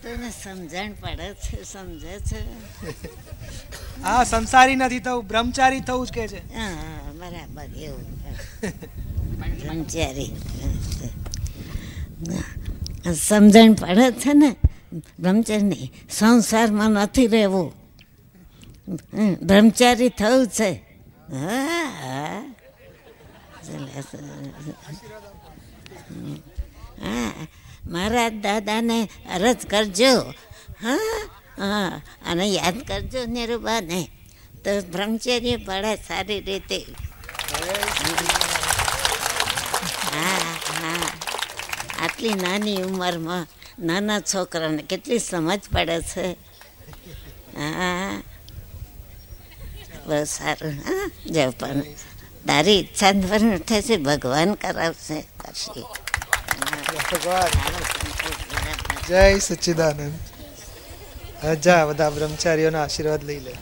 [0.00, 2.40] તો એને સમજણ પડે છે સમજે છે.
[4.02, 6.40] હા સંસારી નથી થવું બ્રહ્મચારી થવું જ કે છે.
[6.54, 6.87] હા.
[7.76, 8.18] એવું.
[9.62, 10.30] બ્રહ્મચારી
[13.14, 14.56] સમજણ પડે છે ને?
[15.18, 17.72] બ્રહ્મચારી સંસારમાં નથી રહેવું.
[18.88, 20.72] હમ, બ્રહ્મચારી થવું છે.
[21.32, 22.54] હા.
[27.88, 30.20] મારા દાદાને અરજ કરજો.
[30.82, 30.98] હા.
[31.58, 32.00] હા.
[32.26, 34.08] અને યાદ કરજો નિરૂબાને.
[34.64, 37.07] તો બ્રહ્મચર્ય પડે સારી રીતે.
[42.00, 43.46] આટલી નાની ઉંમરમાં
[43.86, 46.32] નાના છોકરાને કેટલી સમજ પડે છે?
[47.56, 48.22] હા.
[50.06, 51.10] બહુ સારું, હા.
[51.30, 51.80] જાઓ પણ.
[52.46, 55.20] તારી ઈચ્છા ધ્વનિ થશે ભગવાન કરાવશે.
[55.20, 55.84] કરશે
[59.08, 60.14] જય સચ્ચિદાનંદ.
[61.44, 63.54] હજા બધા બ્રહ્મચારીઓના આશીર્વાદ લઈ લે.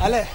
[0.00, 0.26] હાલે.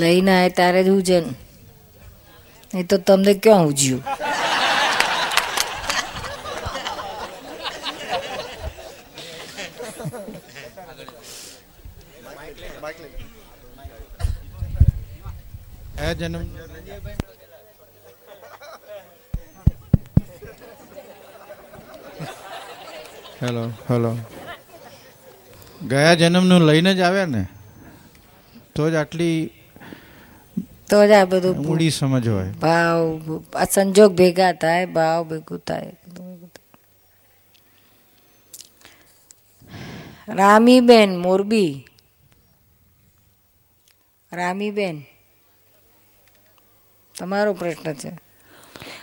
[0.00, 1.26] લઈને આવે તારે જ ઉજન.
[2.72, 4.02] નહીં તો તમને ક્યાં ઉજ્યું?
[16.18, 17.23] જન્મ.
[23.44, 24.16] હેલો હેલો
[25.88, 27.46] ગયા જન્મનું લઈને જ આવ્યા ને?
[28.74, 29.50] તો જ આટલી
[30.90, 32.50] તો જ આ બધું મૂડી સમજ હોય.
[32.50, 35.96] ભાવ આ સંજોગ ભેગા થાય ભાવ ભેગું થાય.
[40.28, 41.86] રામીબેન મોરબી.
[44.32, 45.02] રામીબેન
[47.18, 48.20] તમારો પ્રશ્ન છે.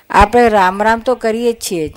[0.09, 1.89] આપણે રામ રામ તો કરીએ જ છીએ.
[1.89, 1.93] જ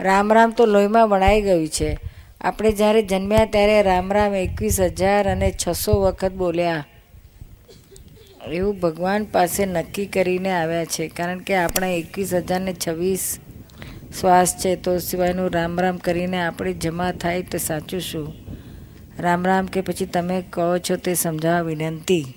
[0.00, 1.98] રામ રામ તો લોહીમાં વણાઈ ગયું છે.
[2.40, 6.84] આપણે જ્યારે જન્મ્યા ત્યારે રામ રામ એકવીસ હજાર અને છસો વખત બોલ્યા.
[8.46, 11.08] એવું ભગવાન પાસે નક્કી કરીને આવ્યા છે.
[11.08, 13.38] કારણ કે આપણા એકવીસ હજાર ને છવ્વીસ
[14.20, 18.34] શ્વાસ છે, તો સિવાયનું રામ રામ કરીને આપણે જમા થાય તો સાચું શું?
[19.18, 22.34] રામ રામ કે પછી તમે કહો છો તે સમજાવવા વિનંતી.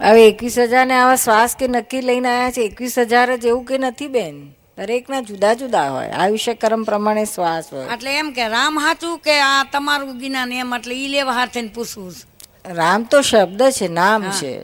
[0.00, 2.60] હવે એકવીસ હજારને આવા શ્વાસ કે નક્કી લઈને આવ્યા છે?
[2.60, 4.54] એકવીસ હજાર જ એવું કે નથી, બેન?
[4.78, 6.10] દરેકના જુદા જુદા હોય.
[6.10, 7.86] આયુષ્ય કર્મ પ્રમાણે શ્વાસ હોય.
[7.86, 12.14] એટલે એમ કે રામ હાચું કે આ તમારું જ્ઞાન એમ એટલે ઈ લેવા હાથે પૂછવું
[12.66, 14.62] રામ તો શબ્દ છે નામ છે.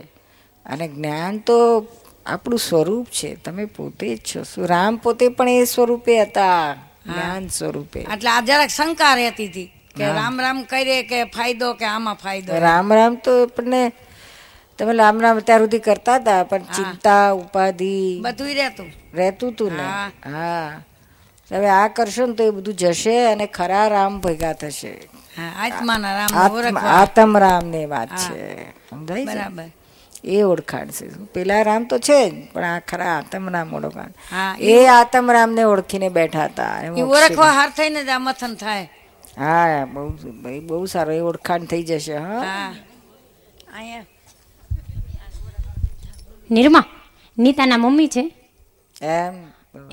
[0.67, 1.87] અને જ્ઞાન તો
[2.27, 3.35] આપણું સ્વરૂપ છે.
[3.35, 4.43] તમે પોતે જ છો.
[4.43, 6.75] શું રામ પોતે પણ એ સ્વરૂપે હતા?
[7.07, 8.01] જ્ઞાન સ્વરૂપે.
[8.01, 10.07] એટલે આ જરાક શંકા રહેતી હતી કે.
[10.07, 12.59] રામ રામ કરે કે ફાયદો કે આમાં ફાયદો?
[12.59, 13.93] રામ રામ તો આપણને
[14.79, 19.00] તમે રામ રામ અત્યાર સુધી કરતા હતા પણ ચિંતા ઉપાધિ બધું રહેતું.
[19.15, 19.83] રહેતું તું ને.
[20.31, 20.83] હા.
[21.53, 25.09] હવે આ કરશો ને તો એ બધું જશે અને ખરા રામ ભેગા થશે.
[25.37, 26.35] હા આત્માના રામ
[26.79, 28.71] આત્મ- રામની વાત છે.
[28.91, 29.65] સમજાય બરાબર.
[30.25, 34.87] એ ઓળખાણ છે પેલા રામ તો છે જ પણ આ ખરા આતમરામ ઓળખાણ હા, એ
[34.87, 36.81] આતમરામ ને ઓળખીને બેઠા હતા.
[37.03, 38.89] ઓળખવા હાર થઈને જ આમથન મથન થાય.
[39.39, 40.09] હા બહુ
[40.43, 42.39] ભાઈ બહુ સારો એ ઓળખાણ થઈ જશે હા.
[42.39, 42.75] હા.
[43.75, 44.05] અહીંયા
[46.51, 46.85] નિર્મા
[47.39, 48.40] નીતાના મમ્મી છે?
[49.01, 49.35] એમ.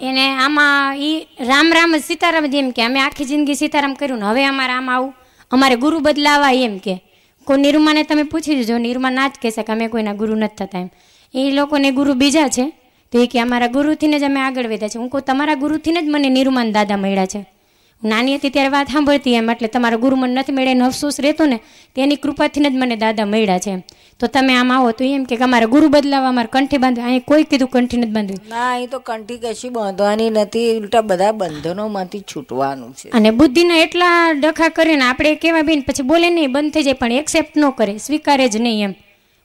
[0.01, 4.25] એને આમાં ઈ રામ રામ જ સીતારામ જેમ કે અમે આખી જિંદગી સીતારામ કર્યું ને
[4.25, 5.13] હવે અમારે આમ આવું,
[5.51, 7.03] અમારે ગુરુ બદલાવા એમ કે.
[7.43, 10.79] કોઈ નિરૂમાને તમે પૂછી જોજો નિરૂમા ના જ કહેશે કે અમે કોઈના ગુરુ નથી થતા
[10.79, 10.89] એમ.
[11.35, 12.71] એ લોકોને ગુરુ બીજા છે.
[13.11, 14.99] તો એ કે અમારા ગુરુથીને જ અમે આગળ વધ્યા છે.
[14.99, 17.56] હું કહું, તમારા ગુરુથીને જ મને નિરૂમાન દાદા મળ્યા છે.
[18.03, 21.45] નાની હતી ત્યારે વાત સાંભળતી એમ એટલે તમારા ગુરુ મને નથી મળે એનો અફસોસ રહેતો
[21.45, 21.59] ને
[21.95, 23.83] તેની કૃપાથી જ મને દાદા મળ્યા છે
[24.19, 27.43] તો તમે આમ આવો તો એમ કે અમારે ગુરુ બદલાવા અમારે કંઠી બાંધવી અહીં કોઈ
[27.43, 28.39] કીધું કંઠી નથી બાંધવી.
[28.49, 33.09] ના અહીં તો કંઠી કશી બાંધવાની નથી ઉલટા બધા બંધનોમાંથી છૂટવાનું છે.
[33.09, 37.11] અને બુદ્ધિના એટલા ડખા કરીને આપણે કેવા બેન પછી બોલે નહીં બંધ થઈ જાય પણ
[37.11, 38.93] એક્સેપ્ટ ન કરે સ્વીકારે જ નહીં એમ.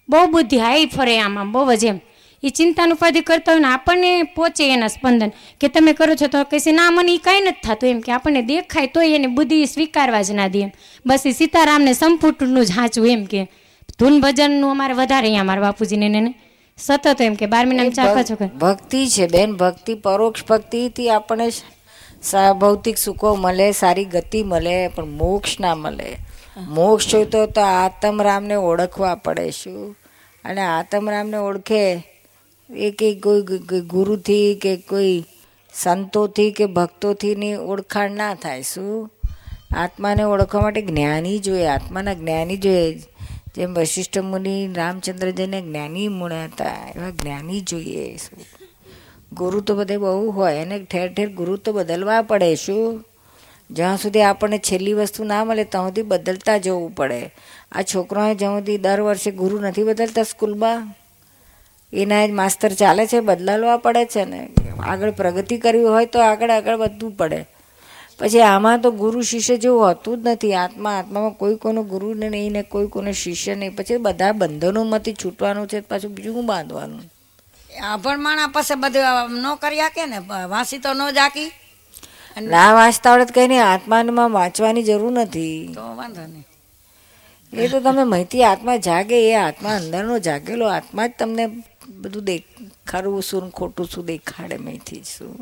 [0.09, 2.01] બહુ બુદ્ધિ હાઈ ફરે આમ આમ બહુ જ એમ.
[2.43, 5.33] એ ચિંતાનું ઉપાધિ કરતા હોય ને આપણને પહોંચે એના સ્પંદન.
[5.61, 7.91] કે તમે કરો છો તો કહેશે ના મને એ કાંઈ નથી થતું.
[7.91, 10.71] એમ કે આપણને દેખાય તોય એને બુદ્ધિ સ્વીકારવા જ ના દે એમ.
[11.07, 13.43] બસ એ સીતારામને સંપૂર્ણનું જ હાચું એમ કે
[13.99, 16.35] ધૂન ભજનનું અમારે વધારે અહીંયા અમારા બાપુજીને ને એને
[16.79, 21.49] સતત એમ કે બાર મહિનામાં ચાખા પાંચ ભક્તિ છે બેન ભક્તિ પરોક્ષ ભક્તિથી આપણને
[22.61, 26.17] ભૌતિક સુખો મળે સારી ગતિ મળે પણ મોક્ષ ના મળે.
[26.69, 29.97] મોક્ષ જોઈતો તો આતમરામને ઓળખવા પડે શું?
[30.45, 31.83] અને આતમરામને ઓળખે
[32.77, 33.43] એ કે કોઈ
[33.81, 35.25] ગુરુથી કે કોઈ
[35.75, 39.11] સંતોથી કે ભક્તોથી ની ઓળખાણ ના થાય, શું?
[39.71, 43.03] આત્માને ઓળખવા માટે જ્ઞાની જોઈએ, આત્માના જ્ઞાની જોઈએ.
[43.57, 48.45] જેમ વશિષ્ઠ મુનિ રામચંદ્રજીને જ્ઞાની મુણ્યા હતા, એવા જ્ઞાની જોઈએ, શું?
[49.33, 53.05] ગુરુ તો બધે બહુ હોય અને ઠેર ઠેર ગુરુ તો બદલવા પડે, શું?
[53.71, 57.35] જ્યાં સુધી આપણને છેલ્લી વસ્તુ ના મળે, ત્યાં સુધી બદલતા જવું પડે.
[57.73, 60.95] આ છોકરાઓએ જ્યાં સુધી દર વર્ષે ગુરુ નથી બદલતા સ્કૂલમાં?
[61.93, 64.49] એના જ માસ્તર ચાલે છે બદલાવવા પડે છે ને.
[64.83, 67.47] આગળ પ્રગતિ કરવી હોય તો આગળ આગળ વધવું પડે.
[68.19, 70.55] પછી આમાં તો ગુરુ શિષ્ય જેવું હોતું જ નથી.
[70.55, 73.77] આત્મા આત્મામાં કોઈ કોનો ગુરુ નહીં ને કોઈ કોનો શિષ્ય નહીં.
[73.77, 77.01] પછી બધા બંધનોમાંથી છૂટવાનું છે પાછું બીજું બાંધવાનું?
[77.93, 80.19] અભણ માણા પાસે બધું ન કરી કે ને?
[80.49, 81.53] વાંસી તો ન જાકી
[82.43, 85.73] ના વાંચતા આવડે કઈ નહીં આત્મામાં વાંચવાની જરૂર નથી.
[85.75, 86.45] તો વાંધો નહીં.
[87.53, 91.47] એ તો તમે માહિતી આત્મા જાગે એ આત્મા અંદરનો જાગેલો આત્મા જ તમને
[92.03, 92.47] બધું દેખ,
[92.87, 95.35] ખરું શું ખોટું શું દેખાડે મેથી શું.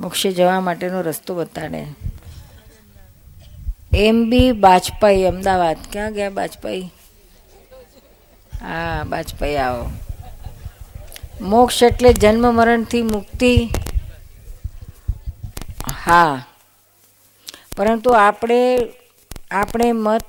[0.00, 1.82] મોક્ષે જવા માટેનો રસ્તો બતાડે.
[3.96, 5.76] એમ બી બાજપાઈ, અમદાવાદ.
[5.92, 6.84] ક્યાં ગયા બાજપાઈ?
[8.60, 9.84] હા, બાજપાઈ આવો.
[11.42, 13.52] મોક્ષ એટલે જન્મ મરણથી મુક્તિ.
[15.96, 16.42] હા.
[17.76, 18.60] પરંતુ આપણે
[19.50, 20.24] આપણે મત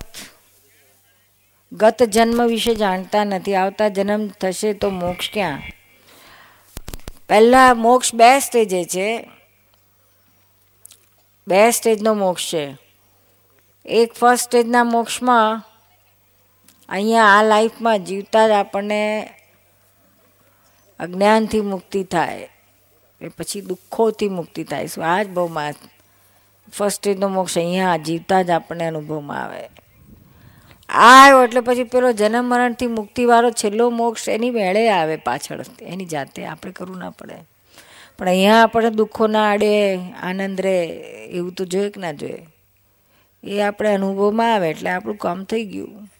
[1.74, 3.56] ગત જન્મ વિશે જાણતા નથી.
[3.56, 5.62] આવતા જન્મ થશે તો મોક્ષ ક્યાં?
[7.30, 9.30] પહેલાં મોક્ષ બે સ્ટેજે છે.
[11.48, 12.78] બે સ્ટેજનો મોક્ષ છે.
[13.86, 15.64] એક ફર્સ્ટ સ્ટેજના મોક્ષમાં
[16.90, 19.34] અહીંયા આ લાઈફમાં જીવતા જ આપણને
[21.00, 22.50] અજ્ઞાનથી મુક્તિ થાય.
[23.22, 24.88] એ પછી દુઃખોથી મુક્તિ થાય.
[24.88, 25.48] શું આ જ બહુ
[26.74, 29.70] ફર્સ્ટ સ્ટેજનો મોક્ષ અહીંયા જીવતા જ આપણને અનુભવમાં આવે.
[30.94, 35.64] આવ્યો એટલે પછી પેલો જન્મ મરણથી મુક્તિવાળો છેલ્લો મોક્ષ એની વેળે આવે પાછળ.
[35.82, 37.36] એની જાતે આપણે કરવું ના પડે.
[38.18, 40.86] પણ અહીંયા આપણે દુઃખો ના આડે, આનંદ રહે,
[41.30, 42.48] એવું તો જોઈએ કે ના જોઈએ?
[43.44, 46.12] એ આપણે અનુભવમાં આવે એટલે આપણું કામ થઈ ગયું.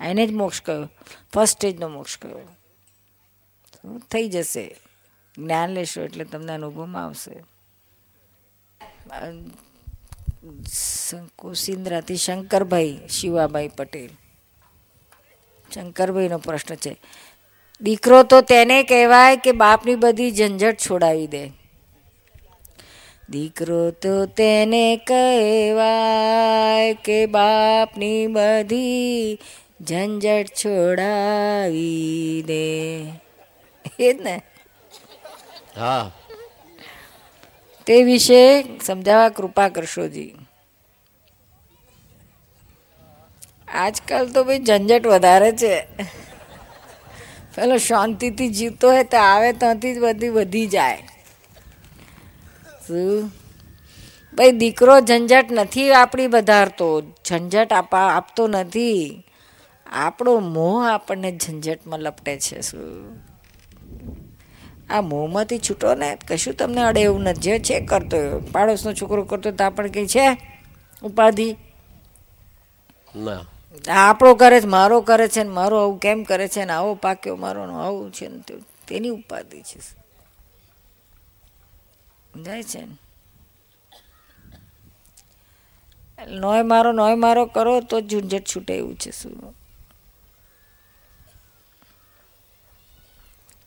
[0.00, 0.88] એને જ મોક્ષ કહ્યો
[1.34, 4.76] ફર્સ્ટ સ્ટેજનો મોક્ષ કહ્યો થઈ જશે.
[5.38, 7.42] જ્ઞાન લેશો એટલે તમને અનુભવમાં આવશે.
[11.36, 14.08] કુશિન્દ્રાથી શંકરભાઈ શિવાભાઈ પટેલ.
[15.74, 17.00] શંકરભાઈનો પ્રશ્ન છે.
[17.80, 21.50] દીકરો તો તેને કહેવાય કે બાપની બધી ઝંઝટ છોડાવી દે.
[23.30, 29.38] દીકરો તો તેને કહેવાય કે બાપની બધી
[29.82, 33.00] ઝંઝટ છોડાવી દે.
[33.98, 34.42] એ જ ને?
[35.76, 36.12] હા.
[37.90, 40.34] તે વિશે સમજાવવા કૃપા કરશોજી
[43.74, 45.86] આજકાલ તો ભાઈ ઝંઝટ વધારે છે.
[47.54, 50.98] પેલો શાંતિથી જીવતો હોય તો આવે ત્યાંથી જ બધી વધી જાય.
[52.86, 53.30] શું?
[54.34, 59.24] ભાઈ દીકરો ઝંઝટ નથી આપણી વધારતો ઝંઝટ આપા આપતો નથી.
[59.86, 63.29] આપણો મોહ આપણને ઝંઝટમાં લપટે છે, શું?
[64.90, 67.40] આ મોંમાંથી છૂટો ને કશું તમને અડે એવું નથી.
[67.40, 70.26] જે છે કરતો પાડોશનો છોકરો કરતો તો પણ કંઈ છે
[71.02, 71.56] ઉપાધિ?
[73.16, 73.40] ના.
[74.08, 77.36] આપણો કરે છે મારો કરે છે ને મારો આવું કેમ કરે છે ને આવો પાક્યો
[77.36, 78.38] મારો ને આવું છે ને
[78.88, 79.80] તેની ઉપાધિ છે.
[82.42, 82.96] જાય છે ને?
[86.28, 89.54] નોય મારો નોય મારો કરો તો ઝુંઝટ છૂટે એવું છે શું?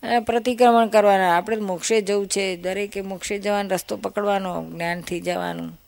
[0.03, 1.37] અને પ્રતિક્રમણ કરવાના.
[1.37, 2.55] આપણે મોક્ષે જવું છે.
[2.55, 5.79] દરેકે મોક્ષે જવાનો રસ્તો પકડવાનો, જ્ઞાનથી જવાનું.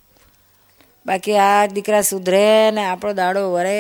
[1.06, 3.80] બાકી આ દીકરા સુધરે ને આપણો દાડો વરે,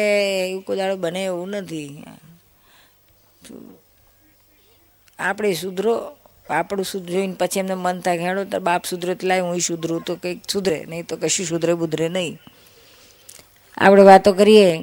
[0.49, 2.03] એવું કોઈ દાડો બને એવું નથી.
[5.19, 6.17] આપણે સુધરો,
[6.49, 10.15] આપણું સુધરીને પછી એમને મન થાય હેડો તો બાપ સુધરે તો લાય હું સુધરું તો
[10.15, 12.39] કંઈક સુધરે, નહીં તો કશું સુધરે બુધરે નહીં.
[13.77, 14.77] આપણે વાતો કરીએ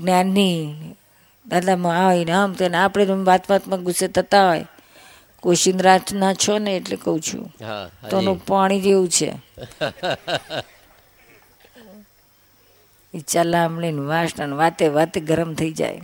[0.00, 0.74] જ્ઞાનની.
[1.50, 4.66] દાદામાં હોય ને આમ તેને આપણે તો વાત વાતમાં ગુસ્સે થતા હોય.
[5.40, 7.54] કોશિંદરાજના છો ને એટલે કહું છું.
[8.10, 9.34] તો પાણી જેવું છે.
[13.14, 16.02] એ ચલામણી ને વાસણ વાતે વાતે ગરમ થઈ જાય.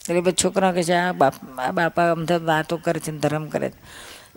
[0.00, 3.48] એટલે બધા છોકરા કહે છે આ બાપ આ બાપા આમ તો વાતો કરે છે ધર્મ
[3.48, 3.76] કરે છે.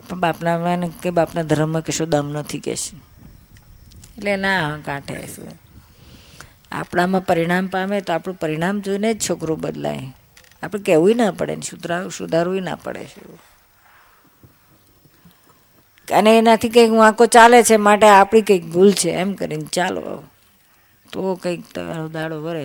[0.08, 2.96] પણ બાપના કે બાપના ધર્મમાં કશો દમ નથી કે છે.
[4.16, 5.42] એટલે ના કાંઠે છે.
[6.72, 10.14] આપણામાં પરિણામ પામે તો આપણું પરિણામ જોઈને જ છોકરો બદલાય.
[10.62, 13.20] આપણે કહેવું ના પડે ને સુધારવું સુધારવું ના પડે છે
[16.08, 20.02] અને એનાથી કંઈક વાંકો ચાલે છે, માટે આપણી કંઈક ભૂલ છે, એમ કરીને ચાલો
[21.06, 22.64] તો કંઈક તમારો દાડો વરે.